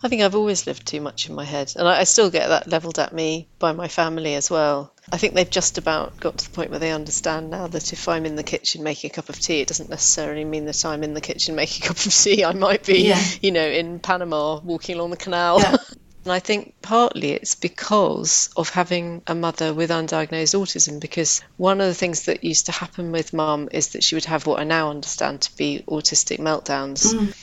I 0.02 0.08
think 0.08 0.22
I've 0.22 0.34
always 0.34 0.66
lived 0.66 0.86
too 0.86 1.00
much 1.00 1.28
in 1.28 1.34
my 1.34 1.44
head, 1.44 1.72
and 1.76 1.86
I, 1.86 2.00
I 2.00 2.04
still 2.04 2.30
get 2.30 2.48
that 2.48 2.66
levelled 2.66 2.98
at 2.98 3.12
me 3.12 3.46
by 3.58 3.72
my 3.72 3.86
family 3.86 4.34
as 4.34 4.50
well. 4.50 4.92
I 5.12 5.16
think 5.16 5.34
they've 5.34 5.48
just 5.48 5.78
about 5.78 6.18
got 6.18 6.38
to 6.38 6.44
the 6.44 6.54
point 6.54 6.70
where 6.70 6.80
they 6.80 6.90
understand 6.90 7.50
now 7.50 7.68
that 7.68 7.92
if 7.92 8.08
I'm 8.08 8.26
in 8.26 8.34
the 8.34 8.42
kitchen 8.42 8.82
making 8.82 9.10
a 9.10 9.14
cup 9.14 9.28
of 9.28 9.38
tea, 9.38 9.60
it 9.60 9.68
doesn't 9.68 9.90
necessarily 9.90 10.44
mean 10.44 10.64
that 10.66 10.84
I'm 10.84 11.04
in 11.04 11.14
the 11.14 11.20
kitchen 11.20 11.54
making 11.62 11.84
a 11.84 11.88
cup 11.88 12.04
of 12.04 12.12
tea. 12.12 12.44
I 12.44 12.52
might 12.52 12.84
be, 12.84 13.02
yeah. 13.02 13.22
you 13.40 13.52
know, 13.52 13.66
in 13.66 14.00
Panama 14.00 14.58
walking 14.60 14.96
along 14.96 15.10
the 15.10 15.16
canal. 15.16 15.60
Yeah. 15.60 15.76
And 16.24 16.32
I 16.32 16.38
think 16.38 16.74
partly 16.82 17.32
it's 17.32 17.56
because 17.56 18.48
of 18.56 18.68
having 18.68 19.22
a 19.26 19.34
mother 19.34 19.74
with 19.74 19.90
undiagnosed 19.90 20.54
autism, 20.54 21.00
because 21.00 21.42
one 21.56 21.80
of 21.80 21.88
the 21.88 21.94
things 21.94 22.26
that 22.26 22.44
used 22.44 22.66
to 22.66 22.72
happen 22.72 23.10
with 23.10 23.32
mum 23.32 23.68
is 23.72 23.88
that 23.88 24.04
she 24.04 24.14
would 24.14 24.26
have 24.26 24.46
what 24.46 24.60
I 24.60 24.64
now 24.64 24.90
understand 24.90 25.40
to 25.42 25.56
be 25.56 25.82
autistic 25.88 26.38
meltdowns. 26.38 27.12
Mm. 27.12 27.34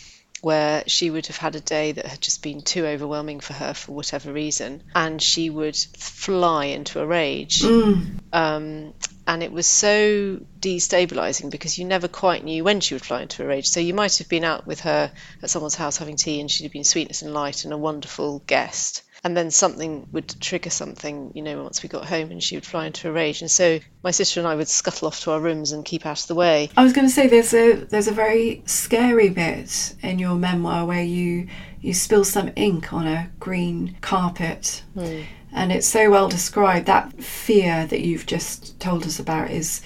Where 0.42 0.84
she 0.88 1.10
would 1.10 1.28
have 1.28 1.38
had 1.38 1.56
a 1.56 1.60
day 1.60 1.92
that 1.92 2.06
had 2.06 2.22
just 2.22 2.42
been 2.42 2.62
too 2.62 2.86
overwhelming 2.86 3.42
for 3.42 3.54
her 3.54 3.74
for 3.74 3.92
whatever 3.92 4.32
reason, 4.32 4.84
and 4.96 5.22
she 5.22 5.50
would 5.50 5.76
fly 5.76 6.66
into 6.66 7.02
a 7.02 7.06
rage. 7.06 7.62
Mm. 7.62 8.20
Um, 8.32 8.94
and 9.30 9.44
it 9.44 9.52
was 9.52 9.68
so 9.68 10.40
destabilizing 10.60 11.52
because 11.52 11.78
you 11.78 11.86
never 11.86 12.08
quite 12.08 12.44
knew 12.44 12.64
when 12.64 12.80
she 12.80 12.96
would 12.96 13.06
fly 13.06 13.22
into 13.22 13.44
a 13.44 13.46
rage. 13.46 13.68
So 13.68 13.80
you 13.80 13.94
might 13.94 14.18
have 14.18 14.28
been 14.28 14.44
out 14.44 14.66
with 14.66 14.80
her 14.80 15.12
at 15.44 15.50
someone's 15.52 15.76
house 15.76 15.98
having 15.98 16.16
tea 16.16 16.40
and 16.40 16.50
she'd 16.50 16.64
have 16.64 16.72
been 16.72 16.84
sweetness 16.84 17.22
and 17.22 17.32
light 17.32 17.64
and 17.64 17.72
a 17.72 17.78
wonderful 17.78 18.42
guest. 18.48 19.04
And 19.24 19.36
then 19.36 19.52
something 19.52 20.08
would 20.12 20.34
trigger 20.40 20.70
something, 20.70 21.32
you 21.36 21.42
know, 21.42 21.64
once 21.64 21.84
we 21.84 21.90
got 21.90 22.06
home 22.06 22.32
and 22.32 22.42
she 22.42 22.56
would 22.56 22.66
fly 22.66 22.86
into 22.86 23.10
a 23.10 23.12
rage. 23.12 23.42
And 23.42 23.52
so 23.52 23.80
my 24.04 24.12
sister 24.12 24.40
and 24.40 24.48
I 24.48 24.56
would 24.56 24.68
scuttle 24.68 25.08
off 25.08 25.22
to 25.22 25.32
our 25.32 25.40
rooms 25.40 25.72
and 25.72 25.84
keep 25.84 26.06
out 26.06 26.22
of 26.22 26.28
the 26.28 26.36
way. 26.36 26.70
I 26.78 26.84
was 26.84 26.94
going 26.94 27.08
to 27.08 27.14
say 27.14 27.28
there's 27.28 27.54
a 27.54 27.74
there's 27.74 28.08
a 28.08 28.14
very 28.14 28.64
scary 28.66 29.30
bit 29.30 29.96
in 30.02 30.20
your 30.20 30.36
memoir 30.36 30.86
where 30.86 31.04
you 31.04 31.48
you 31.82 31.94
spill 31.94 32.24
some 32.24 32.52
ink 32.56 32.94
on 32.94 33.08
a 33.08 33.30
green 33.40 33.98
carpet. 34.02 34.84
Hmm. 34.94 35.22
And 35.52 35.72
it's 35.72 35.88
so 35.88 36.12
well 36.12 36.30
described. 36.30 36.86
That 36.86 37.22
fear 37.22 37.88
that 37.88 38.02
you've 38.02 38.28
just 38.28 38.80
told 38.80 39.04
us 39.04 39.20
about 39.20 39.50
is 39.50 39.82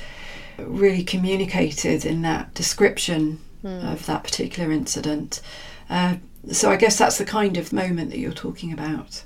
really 0.58 1.04
communicated 1.04 2.06
in 2.06 2.22
that 2.24 2.54
description 2.54 3.40
mm. 3.64 3.92
of 3.92 4.06
that 4.06 4.24
particular 4.24 4.72
incident. 4.72 5.42
Uh, 5.90 6.16
so 6.52 6.70
I 6.70 6.76
guess 6.76 6.98
that's 6.98 7.18
the 7.18 7.26
kind 7.26 7.58
of 7.58 7.74
moment 7.74 8.12
that 8.12 8.20
you're 8.20 8.32
talking 8.32 8.74
about. 8.74 9.24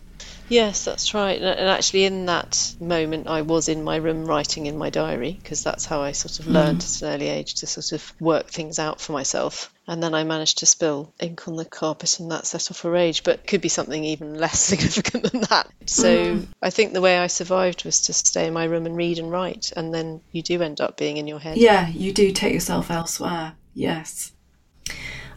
Yes, 0.49 0.85
that's 0.85 1.13
right. 1.13 1.41
And 1.41 1.69
actually, 1.69 2.05
in 2.05 2.25
that 2.27 2.75
moment, 2.79 3.27
I 3.27 3.41
was 3.41 3.67
in 3.67 3.83
my 3.83 3.97
room 3.97 4.25
writing 4.25 4.65
in 4.65 4.77
my 4.77 4.89
diary 4.89 5.37
because 5.41 5.63
that's 5.63 5.85
how 5.85 6.01
I 6.01 6.13
sort 6.13 6.39
of 6.39 6.47
learned 6.47 6.79
mm. 6.79 6.95
at 6.95 7.01
an 7.01 7.13
early 7.13 7.27
age 7.27 7.55
to 7.55 7.67
sort 7.67 7.91
of 7.91 8.13
work 8.21 8.47
things 8.47 8.79
out 8.79 9.01
for 9.01 9.11
myself. 9.11 9.73
And 9.87 10.01
then 10.01 10.13
I 10.13 10.23
managed 10.23 10.59
to 10.59 10.65
spill 10.65 11.13
ink 11.19 11.47
on 11.47 11.55
the 11.55 11.65
carpet, 11.65 12.19
and 12.19 12.31
that 12.31 12.45
set 12.45 12.71
off 12.71 12.85
a 12.85 12.89
rage. 12.89 13.23
But 13.23 13.45
could 13.45 13.61
be 13.61 13.69
something 13.69 14.03
even 14.03 14.39
less 14.39 14.59
significant 14.71 15.31
than 15.31 15.41
that. 15.41 15.67
So 15.85 16.35
mm. 16.35 16.47
I 16.61 16.69
think 16.69 16.93
the 16.93 17.01
way 17.01 17.17
I 17.17 17.27
survived 17.27 17.83
was 17.83 18.01
to 18.01 18.13
stay 18.13 18.47
in 18.47 18.53
my 18.53 18.65
room 18.65 18.85
and 18.85 18.95
read 18.95 19.19
and 19.19 19.29
write. 19.29 19.73
And 19.75 19.93
then 19.93 20.21
you 20.31 20.41
do 20.41 20.61
end 20.61 20.79
up 20.79 20.97
being 20.97 21.17
in 21.17 21.27
your 21.27 21.39
head. 21.39 21.57
Yeah, 21.57 21.89
you 21.89 22.13
do 22.13 22.31
take 22.31 22.53
yourself 22.53 22.89
elsewhere. 22.89 23.53
Yes. 23.73 24.31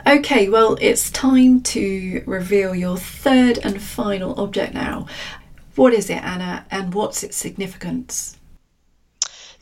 Okay, 0.07 0.49
well, 0.49 0.79
it's 0.81 1.11
time 1.11 1.61
to 1.63 2.23
reveal 2.27 2.75
your 2.75 2.97
third 2.97 3.59
and 3.59 3.81
final 3.81 4.39
object 4.41 4.73
now. 4.73 5.07
What 5.77 5.93
is 5.93 6.11
it, 6.11 6.23
Anna, 6.23 6.65
and 6.71 6.95
what's 6.95 7.23
its 7.23 7.37
significance? 7.37 8.37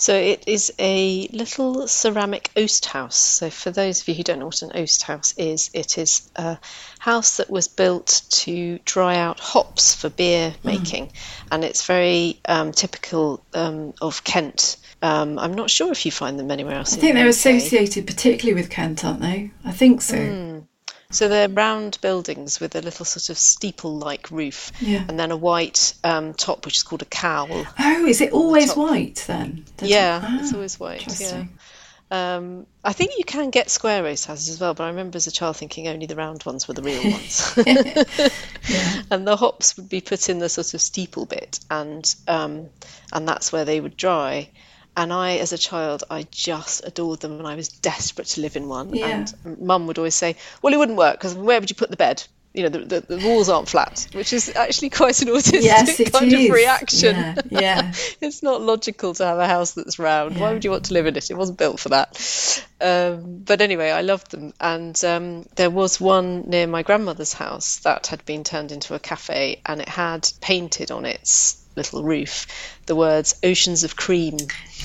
So 0.00 0.14
it 0.14 0.44
is 0.46 0.72
a 0.78 1.26
little 1.32 1.88
ceramic 1.88 2.52
oast 2.56 2.86
house. 2.86 3.16
So 3.16 3.50
for 3.50 3.72
those 3.72 4.00
of 4.00 4.08
you 4.08 4.14
who 4.14 4.22
don't 4.22 4.38
know 4.38 4.46
what 4.46 4.62
an 4.62 4.70
oast 4.76 5.02
house 5.02 5.34
is, 5.36 5.70
it 5.74 5.98
is 5.98 6.30
a 6.36 6.56
house 7.00 7.38
that 7.38 7.50
was 7.50 7.66
built 7.66 8.22
to 8.30 8.78
dry 8.84 9.16
out 9.16 9.40
hops 9.40 9.96
for 9.96 10.08
beer 10.08 10.50
mm. 10.50 10.64
making, 10.64 11.08
mm. 11.08 11.12
and 11.50 11.64
it's 11.64 11.84
very 11.84 12.38
um, 12.44 12.70
typical 12.70 13.44
um, 13.54 13.92
of 14.00 14.22
Kent 14.22 14.76
um, 15.02 15.38
I'm 15.38 15.54
not 15.54 15.70
sure 15.70 15.92
if 15.92 16.04
you 16.04 16.12
find 16.12 16.38
them 16.38 16.50
anywhere 16.50 16.74
else. 16.74 16.94
I 16.94 17.00
think 17.00 17.14
they're 17.14 17.24
the 17.24 17.30
associated 17.30 18.06
particularly 18.06 18.60
with 18.60 18.70
Kent, 18.70 19.04
aren't 19.04 19.20
they? 19.20 19.50
I 19.64 19.72
think 19.72 20.02
so. 20.02 20.16
Mm. 20.16 20.64
So 21.10 21.28
they're 21.28 21.48
round 21.48 21.98
buildings 22.02 22.60
with 22.60 22.74
a 22.74 22.82
little 22.82 23.06
sort 23.06 23.30
of 23.30 23.38
steeple-like 23.38 24.30
roof, 24.30 24.72
yeah. 24.78 25.04
and 25.08 25.18
then 25.18 25.30
a 25.30 25.36
white 25.36 25.94
um, 26.04 26.34
top, 26.34 26.66
which 26.66 26.76
is 26.76 26.82
called 26.82 27.00
a 27.00 27.06
cowl. 27.06 27.64
Oh, 27.78 28.06
is 28.06 28.20
it 28.20 28.32
always 28.32 28.74
white 28.74 29.24
then? 29.26 29.64
The 29.78 29.86
yeah, 29.86 30.20
ah, 30.22 30.38
it's 30.40 30.52
always 30.52 30.78
white. 30.78 31.18
Yeah. 31.18 31.44
Um, 32.10 32.66
I 32.84 32.92
think 32.92 33.12
you 33.16 33.24
can 33.24 33.50
get 33.50 33.70
square 33.70 34.04
oast 34.06 34.26
houses 34.26 34.48
as 34.50 34.60
well, 34.60 34.74
but 34.74 34.84
I 34.84 34.88
remember 34.88 35.16
as 35.16 35.26
a 35.26 35.30
child 35.30 35.56
thinking 35.56 35.88
only 35.88 36.06
the 36.06 36.16
round 36.16 36.44
ones 36.44 36.68
were 36.68 36.74
the 36.74 36.82
real 36.82 37.02
ones. 37.10 37.54
yeah. 37.56 38.04
And 39.10 39.26
the 39.26 39.36
hops 39.36 39.78
would 39.78 39.88
be 39.88 40.02
put 40.02 40.28
in 40.28 40.38
the 40.40 40.50
sort 40.50 40.74
of 40.74 40.82
steeple 40.82 41.24
bit, 41.24 41.60
and 41.70 42.14
um, 42.26 42.68
and 43.14 43.26
that's 43.26 43.50
where 43.50 43.64
they 43.64 43.80
would 43.80 43.96
dry 43.96 44.50
and 44.98 45.12
I, 45.12 45.36
as 45.36 45.52
a 45.52 45.58
child, 45.58 46.02
I 46.10 46.26
just 46.32 46.84
adored 46.84 47.20
them, 47.20 47.38
and 47.38 47.46
I 47.46 47.54
was 47.54 47.68
desperate 47.68 48.26
to 48.28 48.40
live 48.40 48.56
in 48.56 48.68
one. 48.68 48.92
Yeah. 48.92 49.26
And 49.44 49.60
Mum 49.60 49.86
would 49.86 49.96
always 49.96 50.16
say, 50.16 50.34
"Well, 50.60 50.74
it 50.74 50.76
wouldn't 50.76 50.98
work 50.98 51.14
because 51.14 51.34
where 51.36 51.60
would 51.60 51.70
you 51.70 51.76
put 51.76 51.90
the 51.90 51.96
bed? 51.96 52.24
You 52.52 52.64
know, 52.64 52.70
the, 52.70 52.78
the, 52.80 53.00
the, 53.16 53.18
walls 53.24 53.48
aren't 53.48 53.68
flat," 53.68 54.08
which 54.12 54.32
is 54.32 54.52
actually 54.56 54.90
quite 54.90 55.22
an 55.22 55.28
autistic 55.28 55.62
yes, 55.62 56.10
kind 56.10 56.32
is. 56.32 56.48
of 56.48 56.54
reaction. 56.54 57.14
Yeah, 57.14 57.40
yeah. 57.48 57.92
it's 58.20 58.42
not 58.42 58.60
logical 58.60 59.14
to 59.14 59.24
have 59.24 59.38
a 59.38 59.46
house 59.46 59.72
that's 59.72 60.00
round. 60.00 60.34
Yeah. 60.34 60.40
Why 60.40 60.52
would 60.52 60.64
you 60.64 60.72
want 60.72 60.86
to 60.86 60.94
live 60.94 61.06
in 61.06 61.16
it? 61.16 61.30
It 61.30 61.36
wasn't 61.36 61.58
built 61.58 61.78
for 61.78 61.90
that. 61.90 62.66
Um, 62.80 63.44
but 63.44 63.60
anyway, 63.60 63.90
I 63.90 64.00
loved 64.00 64.32
them, 64.32 64.52
and 64.58 65.00
um, 65.04 65.46
there 65.54 65.70
was 65.70 66.00
one 66.00 66.50
near 66.50 66.66
my 66.66 66.82
grandmother's 66.82 67.32
house 67.32 67.76
that 67.80 68.08
had 68.08 68.24
been 68.24 68.42
turned 68.42 68.72
into 68.72 68.94
a 68.94 68.98
cafe, 68.98 69.60
and 69.64 69.80
it 69.80 69.88
had 69.88 70.28
painted 70.40 70.90
on 70.90 71.04
its 71.04 71.57
little 71.78 72.02
roof 72.02 72.46
the 72.86 72.96
words 72.96 73.34
oceans 73.42 73.84
of 73.84 73.96
cream. 73.96 74.36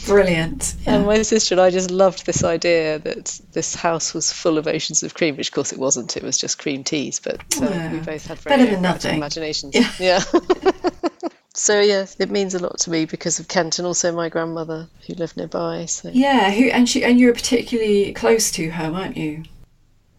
Brilliant 0.05 0.75
yeah. 0.85 0.95
and 0.95 1.05
my 1.05 1.21
sister 1.21 1.53
and 1.55 1.61
i 1.61 1.69
just 1.69 1.89
loved 1.89 2.25
this 2.25 2.43
idea 2.43 2.99
that 2.99 3.39
this 3.53 3.73
house 3.73 4.13
was 4.13 4.33
full 4.33 4.57
of 4.57 4.67
oceans 4.67 5.01
of 5.01 5.13
cream 5.13 5.37
which 5.37 5.47
of 5.47 5.53
course 5.53 5.71
it 5.71 5.79
wasn't 5.79 6.17
it 6.17 6.23
was 6.23 6.37
just 6.37 6.59
cream 6.59 6.83
teas 6.83 7.19
but 7.19 7.37
uh, 7.61 7.69
yeah. 7.69 7.91
we 7.93 7.99
both 7.99 8.25
had 8.25 8.37
very 8.39 8.65
better 8.65 8.97
than 8.99 9.15
imaginations. 9.15 9.73
yeah, 9.73 9.91
yeah. 9.99 10.23
so 11.53 11.79
yeah 11.79 12.05
it 12.19 12.29
means 12.29 12.53
a 12.53 12.59
lot 12.59 12.77
to 12.79 12.89
me 12.89 13.05
because 13.05 13.39
of 13.39 13.47
kent 13.47 13.79
and 13.79 13.85
also 13.85 14.11
my 14.11 14.27
grandmother 14.27 14.89
who 15.07 15.13
lived 15.13 15.37
nearby 15.37 15.85
so. 15.85 16.09
Yeah 16.11 16.51
who 16.51 16.65
and 16.65 16.89
she 16.89 17.03
and 17.05 17.17
you 17.17 17.27
were 17.27 17.33
particularly 17.33 18.11
close 18.11 18.51
to 18.51 18.71
her 18.71 18.91
weren't 18.91 19.15
you 19.15 19.43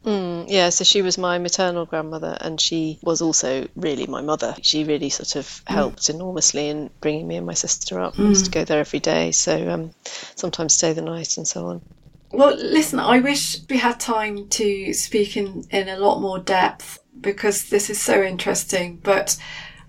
Mm, 0.05 0.45
yeah, 0.49 0.69
so 0.69 0.85
she 0.85 1.01
was 1.01 1.17
my 1.17 1.39
maternal 1.39 1.87
grandmother, 1.87 2.37
and 2.41 2.61
she 2.61 2.99
was 3.03 3.23
also 3.23 3.67
really 3.75 4.07
my 4.07 4.21
mother. 4.21 4.55
She 4.61 4.85
really 4.85 5.09
sort 5.09 5.37
of 5.37 5.47
mm. 5.47 5.69
helped 5.69 6.03
mm. 6.03 6.15
enormously 6.15 6.69
in 6.69 6.91
bringing 7.01 7.27
me 7.27 7.37
and 7.37 7.47
my 7.47 7.55
sister 7.55 7.99
up. 8.01 8.15
Mm. 8.15 8.27
I 8.27 8.29
used 8.29 8.45
to 8.45 8.51
go 8.51 8.65
there 8.65 8.81
every 8.81 9.01
day, 9.01 9.33
so 9.33 9.69
um, 9.71 9.91
sometimes 10.37 10.75
stay 10.75 10.93
the 10.93 11.03
night 11.03 11.37
and 11.39 11.49
so 11.49 11.67
on. 11.67 11.83
Well, 12.33 12.55
listen, 12.57 12.99
I 12.99 13.21
wish 13.21 13.59
we 13.71 13.79
had 13.79 14.01
time 14.01 14.49
to 14.49 14.93
speak 14.93 15.37
in, 15.37 15.65
in 15.71 15.89
a 15.89 15.99
lot 15.99 16.21
more 16.21 16.39
depth 16.39 16.99
because 17.21 17.71
this 17.71 17.89
is 17.89 18.01
so 18.01 18.23
interesting. 18.23 19.01
But 19.03 19.39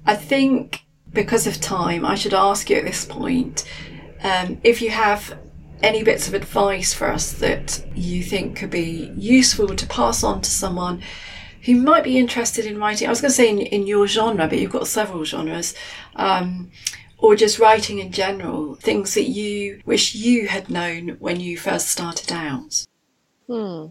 I 0.05 0.15
think 0.15 0.85
because 1.11 1.47
of 1.47 1.59
time, 1.59 2.05
I 2.05 2.15
should 2.15 2.33
ask 2.33 2.69
you 2.69 2.77
at 2.77 2.85
this 2.85 3.03
point 3.03 3.65
um, 4.23 4.59
if 4.63 4.81
you 4.81 4.91
have 4.91 5.37
any 5.83 6.03
bits 6.03 6.27
of 6.27 6.33
advice 6.33 6.93
for 6.93 7.09
us 7.09 7.31
that 7.33 7.85
you 7.95 8.23
think 8.23 8.57
could 8.57 8.71
be 8.71 9.11
useful 9.15 9.67
to 9.67 9.87
pass 9.87 10.23
on 10.23 10.41
to 10.41 10.49
someone 10.49 11.01
who 11.63 11.75
might 11.75 12.03
be 12.03 12.17
interested 12.17 12.65
in 12.65 12.77
writing? 12.79 13.07
I 13.07 13.11
was 13.11 13.21
going 13.21 13.29
to 13.29 13.35
say 13.35 13.49
in, 13.49 13.59
in 13.59 13.87
your 13.87 14.07
genre, 14.07 14.47
but 14.47 14.59
you've 14.59 14.71
got 14.71 14.87
several 14.87 15.25
genres. 15.25 15.75
Um, 16.15 16.71
or 17.17 17.35
just 17.35 17.59
writing 17.59 17.99
in 17.99 18.11
general, 18.11 18.75
things 18.75 19.13
that 19.13 19.29
you 19.29 19.81
wish 19.85 20.15
you 20.15 20.47
had 20.47 20.69
known 20.69 21.09
when 21.19 21.39
you 21.39 21.57
first 21.57 21.87
started 21.87 22.31
out? 22.31 22.85
Hmm. 23.47 23.87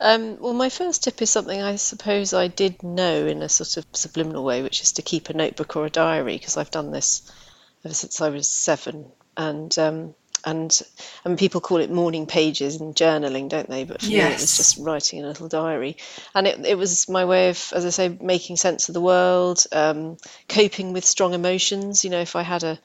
Um, 0.00 0.38
well, 0.38 0.52
my 0.52 0.68
first 0.68 1.02
tip 1.02 1.20
is 1.22 1.30
something 1.30 1.60
I 1.60 1.76
suppose 1.76 2.32
I 2.32 2.46
did 2.46 2.82
know 2.82 3.26
in 3.26 3.42
a 3.42 3.48
sort 3.48 3.76
of 3.76 3.86
subliminal 3.96 4.44
way, 4.44 4.62
which 4.62 4.80
is 4.82 4.92
to 4.92 5.02
keep 5.02 5.28
a 5.28 5.34
notebook 5.34 5.74
or 5.74 5.86
a 5.86 5.90
diary, 5.90 6.36
because 6.36 6.56
I've 6.56 6.70
done 6.70 6.92
this 6.92 7.22
ever 7.84 7.94
since 7.94 8.20
I 8.20 8.28
was 8.28 8.48
seven. 8.48 9.10
And 9.36 9.76
um, 9.78 10.14
and 10.44 10.80
and 11.24 11.38
people 11.38 11.60
call 11.60 11.78
it 11.78 11.90
morning 11.90 12.26
pages 12.26 12.80
and 12.80 12.94
journaling, 12.94 13.48
don't 13.48 13.68
they? 13.68 13.84
But 13.84 14.00
for 14.00 14.06
yes. 14.06 14.28
me, 14.28 14.34
it 14.34 14.40
was 14.40 14.56
just 14.56 14.78
writing 14.78 15.24
a 15.24 15.28
little 15.28 15.48
diary, 15.48 15.96
and 16.34 16.46
it 16.46 16.64
it 16.66 16.76
was 16.76 17.08
my 17.08 17.24
way 17.24 17.50
of, 17.50 17.72
as 17.74 17.84
I 17.84 17.90
say, 17.90 18.16
making 18.20 18.56
sense 18.56 18.88
of 18.88 18.94
the 18.94 19.00
world, 19.00 19.64
um, 19.72 20.16
coping 20.48 20.92
with 20.92 21.04
strong 21.04 21.34
emotions. 21.34 22.04
You 22.04 22.10
know, 22.10 22.20
if 22.20 22.36
I 22.36 22.42
had 22.42 22.64
a 22.64 22.78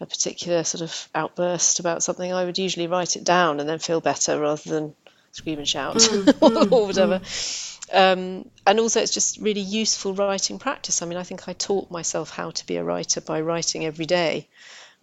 a 0.00 0.06
particular 0.06 0.64
sort 0.64 0.82
of 0.82 1.08
outburst 1.14 1.78
about 1.78 2.02
something, 2.02 2.32
I 2.32 2.44
would 2.44 2.58
usually 2.58 2.86
write 2.86 3.16
it 3.16 3.24
down 3.24 3.60
and 3.60 3.68
then 3.68 3.78
feel 3.78 4.00
better 4.00 4.40
rather 4.40 4.68
than 4.68 4.94
scream 5.32 5.58
and 5.58 5.68
shout 5.68 5.96
mm, 5.96 6.24
mm 6.24 6.72
or 6.72 6.86
whatever. 6.86 7.18
Mm. 7.18 7.66
Um, 7.92 8.50
and 8.66 8.80
also, 8.80 9.00
it's 9.00 9.12
just 9.12 9.38
really 9.38 9.60
useful 9.60 10.14
writing 10.14 10.58
practice. 10.58 11.02
I 11.02 11.06
mean, 11.06 11.18
I 11.18 11.22
think 11.22 11.48
I 11.48 11.52
taught 11.54 11.90
myself 11.90 12.30
how 12.30 12.50
to 12.50 12.66
be 12.66 12.76
a 12.76 12.84
writer 12.84 13.20
by 13.20 13.40
writing 13.40 13.84
every 13.84 14.06
day. 14.06 14.48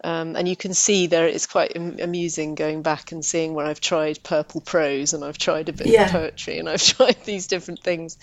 Um, 0.04 0.36
and 0.36 0.46
you 0.46 0.54
can 0.54 0.74
see 0.74 1.08
there 1.08 1.26
it's 1.26 1.46
quite 1.46 1.76
amusing 1.76 2.54
going 2.54 2.82
back 2.82 3.10
and 3.10 3.24
seeing 3.24 3.54
where 3.54 3.66
I've 3.66 3.80
tried 3.80 4.22
purple 4.22 4.60
prose 4.60 5.12
and 5.12 5.24
I've 5.24 5.38
tried 5.38 5.68
a 5.68 5.72
bit 5.72 5.88
yeah. 5.88 6.04
of 6.04 6.12
poetry 6.12 6.58
and 6.58 6.68
I've 6.68 6.82
tried 6.96 7.16
these 7.24 7.48
different 7.48 7.82
things. 7.82 8.16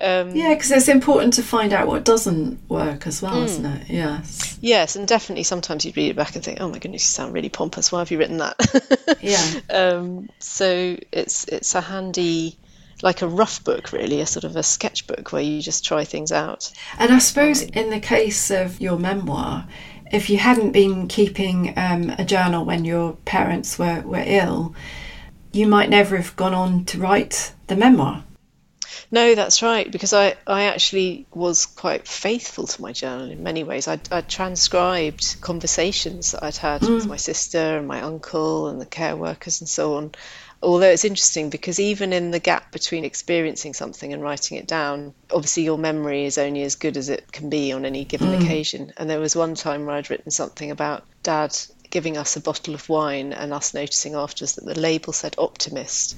Um, 0.00 0.36
yeah, 0.36 0.54
because 0.54 0.70
it's 0.70 0.88
important 0.88 1.34
to 1.34 1.42
find 1.42 1.72
out 1.72 1.88
what 1.88 2.04
doesn't 2.04 2.60
work 2.68 3.06
as 3.08 3.20
well, 3.20 3.34
mm. 3.34 3.44
isn't 3.44 3.66
it? 3.66 3.88
Yes. 3.88 4.58
Yes, 4.60 4.94
and 4.94 5.08
definitely 5.08 5.42
sometimes 5.42 5.84
you 5.84 5.92
read 5.96 6.10
it 6.10 6.16
back 6.16 6.36
and 6.36 6.44
think, 6.44 6.60
oh 6.60 6.68
my 6.68 6.78
goodness, 6.78 7.02
you 7.02 7.08
sound 7.08 7.34
really 7.34 7.48
pompous. 7.48 7.90
Why 7.90 7.98
have 7.98 8.12
you 8.12 8.18
written 8.18 8.38
that? 8.38 9.18
yeah. 9.20 9.60
Um, 9.70 10.28
so 10.38 10.96
it's 11.10 11.44
it's 11.48 11.74
a 11.74 11.80
handy 11.80 12.56
like 13.02 13.22
a 13.22 13.28
rough 13.28 13.62
book, 13.64 13.92
really, 13.92 14.20
a 14.20 14.26
sort 14.26 14.44
of 14.44 14.56
a 14.56 14.62
sketchbook 14.62 15.32
where 15.32 15.42
you 15.42 15.62
just 15.62 15.84
try 15.84 16.04
things 16.04 16.32
out. 16.32 16.72
And 16.98 17.12
I 17.12 17.18
suppose 17.18 17.62
in 17.62 17.90
the 17.90 18.00
case 18.00 18.50
of 18.50 18.80
your 18.80 18.98
memoir, 18.98 19.66
if 20.12 20.30
you 20.30 20.38
hadn't 20.38 20.72
been 20.72 21.08
keeping 21.08 21.74
um, 21.76 22.10
a 22.10 22.24
journal 22.24 22.64
when 22.64 22.84
your 22.84 23.12
parents 23.24 23.78
were, 23.78 24.00
were 24.02 24.24
ill, 24.24 24.74
you 25.52 25.66
might 25.66 25.90
never 25.90 26.16
have 26.16 26.36
gone 26.36 26.54
on 26.54 26.84
to 26.86 26.98
write 26.98 27.52
the 27.66 27.76
memoir. 27.76 28.24
No, 29.10 29.34
that's 29.34 29.62
right, 29.62 29.90
because 29.90 30.12
I, 30.12 30.34
I 30.46 30.64
actually 30.64 31.26
was 31.32 31.64
quite 31.64 32.06
faithful 32.06 32.66
to 32.66 32.82
my 32.82 32.92
journal 32.92 33.30
in 33.30 33.42
many 33.42 33.64
ways. 33.64 33.88
I, 33.88 33.98
I 34.10 34.20
transcribed 34.20 35.40
conversations 35.40 36.32
that 36.32 36.44
I'd 36.44 36.56
had 36.56 36.82
mm. 36.82 36.94
with 36.94 37.06
my 37.06 37.16
sister 37.16 37.78
and 37.78 37.88
my 37.88 38.02
uncle 38.02 38.68
and 38.68 38.78
the 38.78 38.86
care 38.86 39.16
workers 39.16 39.62
and 39.62 39.68
so 39.68 39.94
on. 39.94 40.12
Although 40.60 40.90
it's 40.90 41.04
interesting 41.04 41.50
because 41.50 41.78
even 41.78 42.12
in 42.12 42.32
the 42.32 42.40
gap 42.40 42.72
between 42.72 43.04
experiencing 43.04 43.74
something 43.74 44.12
and 44.12 44.22
writing 44.22 44.58
it 44.58 44.66
down, 44.66 45.14
obviously 45.30 45.62
your 45.62 45.78
memory 45.78 46.24
is 46.24 46.36
only 46.36 46.62
as 46.62 46.74
good 46.74 46.96
as 46.96 47.08
it 47.08 47.30
can 47.30 47.48
be 47.48 47.72
on 47.72 47.84
any 47.84 48.04
given 48.04 48.28
mm. 48.28 48.42
occasion. 48.42 48.92
And 48.96 49.08
there 49.08 49.20
was 49.20 49.36
one 49.36 49.54
time 49.54 49.86
where 49.86 49.96
I'd 49.96 50.10
written 50.10 50.32
something 50.32 50.70
about 50.70 51.04
dad 51.22 51.56
giving 51.90 52.18
us 52.18 52.36
a 52.36 52.40
bottle 52.40 52.74
of 52.74 52.88
wine 52.88 53.32
and 53.32 53.52
us 53.52 53.72
noticing 53.72 54.14
afterwards 54.14 54.56
that 54.56 54.64
the 54.64 54.78
label 54.78 55.12
said 55.12 55.34
optimist 55.38 56.16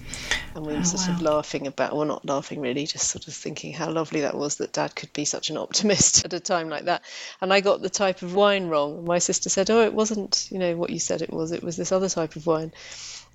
and 0.54 0.66
we 0.66 0.72
were 0.72 0.80
oh, 0.80 0.82
sort 0.82 1.08
wow. 1.08 1.14
of 1.14 1.22
laughing 1.22 1.66
about 1.66 1.94
well 1.94 2.04
not 2.04 2.24
laughing 2.24 2.60
really 2.60 2.86
just 2.86 3.08
sort 3.08 3.28
of 3.28 3.34
thinking 3.34 3.72
how 3.72 3.88
lovely 3.88 4.22
that 4.22 4.36
was 4.36 4.56
that 4.56 4.72
dad 4.72 4.94
could 4.96 5.12
be 5.12 5.24
such 5.24 5.50
an 5.50 5.56
optimist 5.56 6.24
at 6.24 6.32
a 6.32 6.40
time 6.40 6.68
like 6.68 6.84
that 6.86 7.02
and 7.40 7.52
i 7.52 7.60
got 7.60 7.82
the 7.82 7.88
type 7.88 8.22
of 8.22 8.34
wine 8.34 8.66
wrong 8.68 9.04
my 9.04 9.18
sister 9.18 9.48
said 9.48 9.70
oh 9.70 9.82
it 9.82 9.94
wasn't 9.94 10.48
you 10.50 10.58
know 10.58 10.76
what 10.76 10.90
you 10.90 10.98
said 10.98 11.22
it 11.22 11.32
was 11.32 11.52
it 11.52 11.62
was 11.62 11.76
this 11.76 11.92
other 11.92 12.08
type 12.08 12.34
of 12.34 12.46
wine 12.46 12.72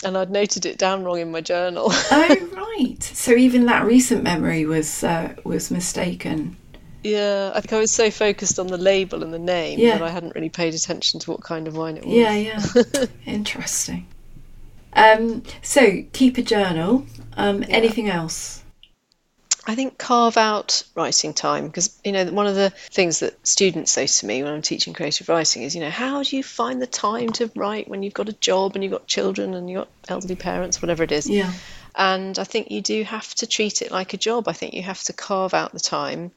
and 0.04 0.18
I'd 0.18 0.32
noted 0.32 0.66
it 0.66 0.78
down 0.78 1.04
wrong 1.04 1.20
in 1.20 1.32
my 1.32 1.42
journal. 1.42 1.88
oh 1.92 2.76
right. 2.78 3.02
So 3.02 3.32
even 3.32 3.66
that 3.66 3.86
recent 3.86 4.24
memory 4.24 4.66
was 4.66 5.04
uh, 5.04 5.36
was 5.44 5.72
mistaken. 5.72 6.58
Yeah, 7.04 7.52
I 7.54 7.62
think 7.62 7.74
I 7.74 7.80
was 7.80 7.92
so 7.92 8.10
focused 8.10 8.58
on 8.58 8.66
the 8.66 8.80
label 8.80 9.24
and 9.24 9.32
the 9.32 9.40
name 9.40 9.78
yeah. 9.78 10.00
that 10.00 10.02
I 10.02 10.10
hadn't 10.10 10.34
really 10.34 10.50
paid 10.50 10.74
attention 10.74 11.20
to 11.20 11.32
what 11.32 11.42
kind 11.44 11.68
of 11.68 11.78
wine 11.78 11.98
it 11.98 12.06
was. 12.06 12.16
Yeah, 12.16 12.34
yeah. 12.34 13.06
Interesting. 13.28 14.08
Um, 14.94 15.44
so 15.62 16.04
keep 16.14 16.40
a 16.40 16.42
journal. 16.42 17.06
Um, 17.38 17.62
yeah. 17.62 17.70
Anything 17.70 18.10
else? 18.10 18.64
I 19.68 19.76
think 19.76 19.98
carve 19.98 20.38
out 20.38 20.84
writing 20.96 21.34
time 21.34 21.68
because 21.68 22.00
you 22.04 22.12
know 22.12 22.26
one 22.26 22.48
of 22.48 22.56
the 22.56 22.70
things 22.70 23.20
that 23.20 23.46
students 23.46 23.92
say 23.92 24.08
to 24.08 24.26
me 24.26 24.44
when 24.44 24.54
I'm 24.54 24.62
teaching 24.62 24.94
creative 24.94 25.30
writing 25.30 25.64
is 25.64 25.76
you 25.76 25.82
know 25.82 25.90
how 25.90 26.24
do 26.24 26.36
you 26.36 26.44
find 26.44 26.82
the 26.82 26.88
time 26.88 27.30
to 27.34 27.52
write 27.56 27.88
when 27.88 28.04
you've 28.04 28.14
got 28.14 28.30
a 28.30 28.34
job 28.34 28.76
and 28.76 28.84
you've 28.84 28.94
got 28.94 29.08
children 29.08 29.54
and 29.54 29.70
you've 29.70 29.80
got 29.80 29.90
elderly 30.08 30.36
parents 30.36 30.82
whatever 30.82 31.04
it 31.04 31.12
is 31.12 31.30
yeah 31.30 31.52
and 31.98 32.38
I 32.38 32.44
think 32.44 32.72
you 32.72 32.82
do 32.82 33.04
have 33.04 33.34
to 33.36 33.48
treat 33.48 33.82
it 33.82 33.92
like 33.92 34.14
a 34.14 34.18
job 34.18 34.48
I 34.48 34.54
think 34.54 34.74
you 34.74 34.84
have 34.84 35.02
to 35.04 35.14
carve 35.14 35.54
out 35.54 35.72
the 35.72 35.80
time 35.80 36.32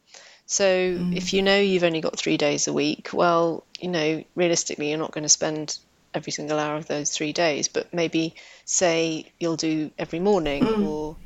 so 0.49 0.65
mm. 0.65 1.15
if 1.15 1.35
you 1.35 1.43
know 1.43 1.61
you've 1.61 1.85
only 1.85 2.01
got 2.01 2.19
three 2.19 2.39
days 2.39 2.69
a 2.69 2.73
week, 2.73 3.11
well, 3.13 3.65
you 3.79 3.89
know, 3.89 4.25
realistically, 4.35 4.89
you're 4.89 4.99
not 4.99 5.13
going 5.13 5.25
to 5.25 5.29
spend 5.29 5.79
every 6.15 6.33
single 6.33 6.59
hour 6.59 6.77
of 6.77 6.87
those 6.87 7.11
three 7.11 7.35
days, 7.35 7.69
but 7.69 7.93
maybe 7.93 8.35
say 8.65 9.31
you'll 9.39 9.57
do 9.57 9.91
every 9.99 10.21
morning 10.21 10.65
mm. 10.65 10.89
or 10.89 11.17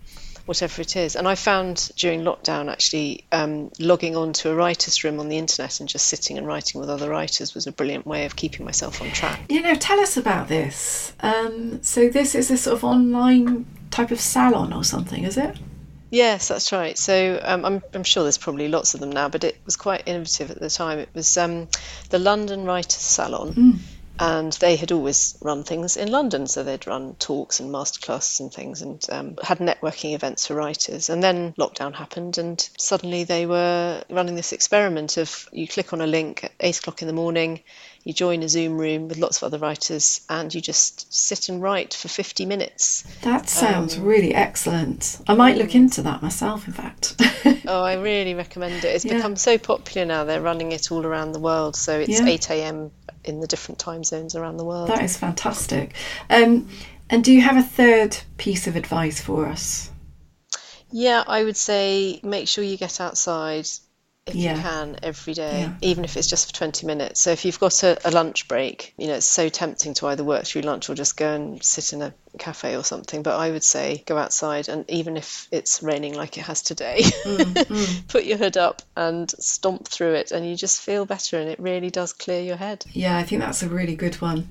whatever 0.46 0.82
it 0.82 0.96
is. 0.96 1.16
And 1.16 1.28
I 1.28 1.34
found 1.34 1.90
during 1.96 2.22
lockdown 2.22 2.70
actually 2.70 3.24
um, 3.32 3.70
logging 3.78 4.16
on 4.16 4.32
to 4.34 4.50
a 4.50 4.54
writer's 4.54 5.04
room 5.04 5.20
on 5.20 5.28
the 5.28 5.38
internet 5.38 5.80
and 5.80 5.88
just 5.88 6.06
sitting 6.06 6.38
and 6.38 6.46
writing 6.46 6.80
with 6.80 6.90
other 6.90 7.08
writers 7.10 7.54
was 7.54 7.66
a 7.66 7.72
brilliant 7.72 8.06
way 8.06 8.24
of 8.24 8.36
keeping 8.36 8.64
myself 8.64 9.00
on 9.00 9.10
track. 9.10 9.40
You 9.48 9.62
know, 9.62 9.74
tell 9.74 10.00
us 10.00 10.16
about 10.16 10.48
this. 10.48 11.12
Um, 11.20 11.82
so 11.82 12.08
this 12.08 12.34
is 12.34 12.50
a 12.50 12.56
sort 12.56 12.76
of 12.76 12.84
online 12.84 13.66
type 13.90 14.10
of 14.10 14.20
salon 14.20 14.72
or 14.72 14.84
something, 14.84 15.24
is 15.24 15.36
it? 15.36 15.56
Yes, 16.12 16.48
that's 16.48 16.72
right. 16.72 16.98
So 16.98 17.40
um, 17.42 17.64
I'm, 17.64 17.82
I'm 17.94 18.04
sure 18.04 18.22
there's 18.22 18.36
probably 18.36 18.68
lots 18.68 18.92
of 18.92 19.00
them 19.00 19.10
now, 19.10 19.30
but 19.30 19.44
it 19.44 19.58
was 19.64 19.76
quite 19.76 20.02
innovative 20.04 20.50
at 20.50 20.60
the 20.60 20.68
time. 20.68 20.98
It 20.98 21.08
was 21.14 21.38
um, 21.38 21.68
the 22.10 22.18
London 22.18 22.66
Writers 22.66 23.00
Salon, 23.00 23.54
mm. 23.54 23.78
And 24.22 24.52
they 24.54 24.76
had 24.76 24.92
always 24.92 25.36
run 25.42 25.64
things 25.64 25.96
in 25.96 26.10
London. 26.10 26.46
So 26.46 26.62
they'd 26.62 26.86
run 26.86 27.14
talks 27.14 27.58
and 27.58 27.70
masterclasses 27.70 28.38
and 28.40 28.52
things 28.52 28.80
and 28.80 29.04
um, 29.10 29.36
had 29.42 29.58
networking 29.58 30.14
events 30.14 30.46
for 30.46 30.54
writers. 30.54 31.10
And 31.10 31.22
then 31.22 31.52
lockdown 31.54 31.94
happened, 31.94 32.38
and 32.38 32.68
suddenly 32.78 33.24
they 33.24 33.46
were 33.46 34.04
running 34.08 34.36
this 34.36 34.52
experiment 34.52 35.16
of 35.16 35.48
you 35.52 35.66
click 35.66 35.92
on 35.92 36.00
a 36.00 36.06
link 36.06 36.44
at 36.44 36.52
8 36.60 36.78
o'clock 36.78 37.02
in 37.02 37.08
the 37.08 37.14
morning 37.14 37.60
you 38.04 38.12
join 38.12 38.42
a 38.42 38.48
Zoom 38.48 38.78
room 38.78 39.08
with 39.08 39.18
lots 39.18 39.36
of 39.38 39.44
other 39.44 39.58
writers 39.58 40.22
and 40.28 40.52
you 40.52 40.60
just 40.60 41.12
sit 41.12 41.48
and 41.48 41.62
write 41.62 41.94
for 41.94 42.08
50 42.08 42.46
minutes. 42.46 43.02
That 43.22 43.48
sounds 43.48 43.96
um, 43.96 44.04
really 44.04 44.34
excellent. 44.34 45.20
I 45.28 45.34
might 45.34 45.56
look 45.56 45.74
into 45.74 46.02
that 46.02 46.20
myself, 46.20 46.66
in 46.66 46.72
fact. 46.72 47.14
oh, 47.66 47.82
I 47.82 47.94
really 47.94 48.34
recommend 48.34 48.84
it. 48.84 48.86
It's 48.86 49.04
yeah. 49.04 49.14
become 49.14 49.36
so 49.36 49.56
popular 49.56 50.04
now, 50.04 50.24
they're 50.24 50.40
running 50.40 50.72
it 50.72 50.90
all 50.90 51.06
around 51.06 51.32
the 51.32 51.38
world. 51.38 51.76
So 51.76 52.00
it's 52.00 52.20
yeah. 52.20 52.26
8 52.26 52.50
a.m. 52.50 52.90
in 53.24 53.40
the 53.40 53.46
different 53.46 53.78
time 53.78 54.04
zones 54.04 54.34
around 54.34 54.56
the 54.56 54.64
world. 54.64 54.88
That 54.88 55.02
is 55.02 55.16
fantastic. 55.16 55.94
Um, 56.30 56.68
and 57.08 57.22
do 57.22 57.32
you 57.32 57.40
have 57.40 57.56
a 57.56 57.62
third 57.62 58.16
piece 58.36 58.66
of 58.66 58.76
advice 58.76 59.20
for 59.20 59.46
us? 59.46 59.90
Yeah, 60.90 61.24
I 61.26 61.44
would 61.44 61.56
say 61.56 62.20
make 62.22 62.48
sure 62.48 62.62
you 62.64 62.76
get 62.76 63.00
outside 63.00 63.68
if 64.26 64.36
yeah. 64.36 64.54
you 64.54 64.62
can 64.62 64.96
every 65.02 65.34
day, 65.34 65.62
yeah. 65.62 65.74
even 65.80 66.04
if 66.04 66.16
it's 66.16 66.28
just 66.28 66.46
for 66.46 66.54
20 66.54 66.86
minutes. 66.86 67.20
So 67.20 67.32
if 67.32 67.44
you've 67.44 67.58
got 67.58 67.82
a, 67.82 67.98
a, 68.08 68.12
lunch 68.12 68.46
break, 68.46 68.94
you 68.96 69.08
know, 69.08 69.14
it's 69.14 69.26
so 69.26 69.48
tempting 69.48 69.94
to 69.94 70.06
either 70.06 70.22
work 70.22 70.44
through 70.44 70.62
lunch 70.62 70.88
or 70.88 70.94
just 70.94 71.16
go 71.16 71.34
and 71.34 71.62
sit 71.62 71.92
in 71.92 72.02
a 72.02 72.14
cafe 72.38 72.76
or 72.76 72.84
something. 72.84 73.24
But 73.24 73.36
I 73.36 73.50
would 73.50 73.64
say 73.64 74.04
go 74.06 74.16
outside, 74.16 74.68
and 74.68 74.88
even 74.88 75.16
if 75.16 75.48
it's 75.50 75.82
raining 75.82 76.14
like 76.14 76.38
it 76.38 76.42
has 76.42 76.62
today, 76.62 76.98
mm, 77.00 77.36
mm. 77.36 78.08
put 78.08 78.24
your 78.24 78.38
hood 78.38 78.56
up 78.56 78.82
and 78.96 79.28
stomp 79.30 79.88
through 79.88 80.14
it, 80.14 80.30
and 80.30 80.48
you 80.48 80.54
just 80.54 80.80
feel 80.80 81.04
better, 81.04 81.38
and 81.38 81.48
it 81.48 81.58
really 81.58 81.90
does 81.90 82.12
clear 82.12 82.42
your 82.42 82.56
head. 82.56 82.84
Yeah, 82.92 83.18
I 83.18 83.24
think 83.24 83.40
that's 83.40 83.64
a 83.64 83.68
really 83.68 83.96
good 83.96 84.20
one. 84.20 84.48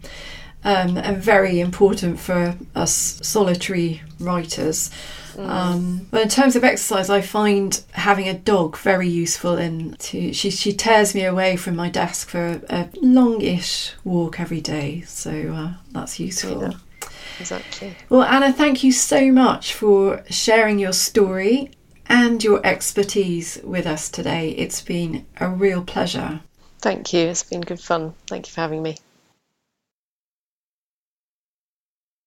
Um, 0.64 0.96
and 0.98 1.18
very 1.18 1.60
important 1.60 2.20
for 2.20 2.56
us 2.76 3.20
solitary 3.24 4.04
writers 4.20 4.92
Mm. 5.36 5.50
Um, 5.50 6.08
but 6.12 6.22
in 6.22 6.30
terms 6.30 6.56
of 6.56 6.64
exercise, 6.64 7.10
I 7.10 7.22
find 7.22 7.82
having 7.92 8.28
a 8.28 8.34
dog 8.34 8.78
very 8.78 9.08
useful. 9.08 9.58
In 9.58 9.94
to 10.00 10.34
she 10.34 10.50
she 10.50 10.74
tears 10.74 11.16
me 11.16 11.24
away 11.24 11.56
from 11.56 11.76
my 11.76 11.90
desk 11.90 12.30
for 12.30 12.46
a, 12.48 12.62
a 12.70 12.90
longish 13.02 13.94
walk 14.04 14.40
every 14.40 14.62
day, 14.62 15.02
so 15.02 15.32
uh, 15.32 15.74
that's 15.92 16.20
useful. 16.20 16.62
Yeah, 16.62 17.10
exactly. 17.40 17.96
Well, 18.10 18.24
Anna, 18.24 18.52
thank 18.52 18.84
you 18.84 18.92
so 18.92 19.32
much 19.32 19.74
for 19.74 20.24
sharing 20.30 20.80
your 20.80 20.94
story 20.94 21.72
and 22.08 22.44
your 22.44 22.66
expertise 22.66 23.60
with 23.64 23.86
us 23.86 24.10
today. 24.10 24.50
It's 24.52 24.82
been 24.82 25.26
a 25.38 25.50
real 25.50 25.84
pleasure. 25.84 26.42
Thank 26.80 27.14
you. 27.14 27.28
It's 27.28 27.44
been 27.44 27.62
good 27.62 27.80
fun. 27.80 28.14
Thank 28.28 28.48
you 28.48 28.54
for 28.54 28.62
having 28.62 28.84
me. 28.84 28.98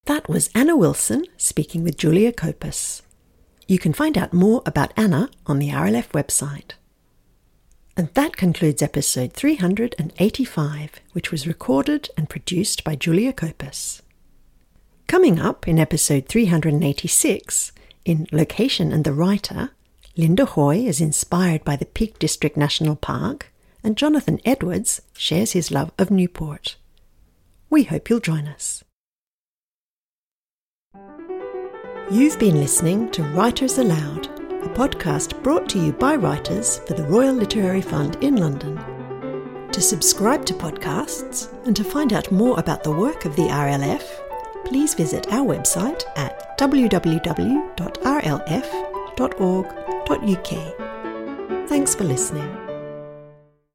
That 0.06 0.28
was 0.28 0.50
Anna 0.54 0.76
Wilson 0.76 1.24
speaking 1.38 1.82
with 1.82 1.96
Julia 1.96 2.30
Copus. 2.30 3.00
You 3.66 3.78
can 3.78 3.94
find 3.94 4.18
out 4.18 4.34
more 4.34 4.62
about 4.66 4.92
Anna 4.98 5.30
on 5.46 5.58
the 5.58 5.70
RLF 5.70 6.08
website. 6.08 6.72
And 7.96 8.08
that 8.12 8.36
concludes 8.36 8.82
episode 8.82 9.32
385, 9.32 10.90
which 11.12 11.30
was 11.30 11.46
recorded 11.46 12.10
and 12.18 12.28
produced 12.28 12.84
by 12.84 12.96
Julia 12.96 13.32
Copus. 13.32 14.02
Coming 15.06 15.40
up 15.40 15.66
in 15.66 15.78
episode 15.78 16.28
386, 16.28 17.72
in 18.04 18.26
Location 18.30 18.92
and 18.92 19.04
the 19.04 19.14
Writer, 19.14 19.70
Linda 20.18 20.44
Hoy 20.44 20.80
is 20.80 21.00
inspired 21.00 21.64
by 21.64 21.76
the 21.76 21.86
Peak 21.86 22.18
District 22.18 22.58
National 22.58 22.96
Park, 22.96 23.50
and 23.82 23.96
Jonathan 23.96 24.38
Edwards 24.44 25.00
shares 25.16 25.52
his 25.52 25.70
love 25.70 25.92
of 25.98 26.10
Newport. 26.10 26.76
We 27.70 27.84
hope 27.84 28.10
you'll 28.10 28.20
join 28.20 28.46
us. 28.46 28.84
You've 32.10 32.38
been 32.38 32.60
listening 32.60 33.10
to 33.12 33.22
Writers 33.22 33.78
Aloud, 33.78 34.26
a 34.62 34.68
podcast 34.68 35.42
brought 35.42 35.70
to 35.70 35.78
you 35.78 35.90
by 35.90 36.16
writers 36.16 36.80
for 36.80 36.92
the 36.92 37.04
Royal 37.04 37.32
Literary 37.32 37.80
Fund 37.80 38.22
in 38.22 38.36
London. 38.36 38.76
To 39.72 39.80
subscribe 39.80 40.44
to 40.44 40.52
podcasts 40.52 41.50
and 41.66 41.74
to 41.74 41.82
find 41.82 42.12
out 42.12 42.30
more 42.30 42.60
about 42.60 42.84
the 42.84 42.92
work 42.92 43.24
of 43.24 43.34
the 43.36 43.44
RLF, 43.44 44.04
please 44.66 44.92
visit 44.92 45.32
our 45.32 45.46
website 45.46 46.02
at 46.16 46.58
www.rlf.org.uk. 46.58 46.98
Thanks 51.68 51.94
for 51.94 52.04
listening. 52.04 52.63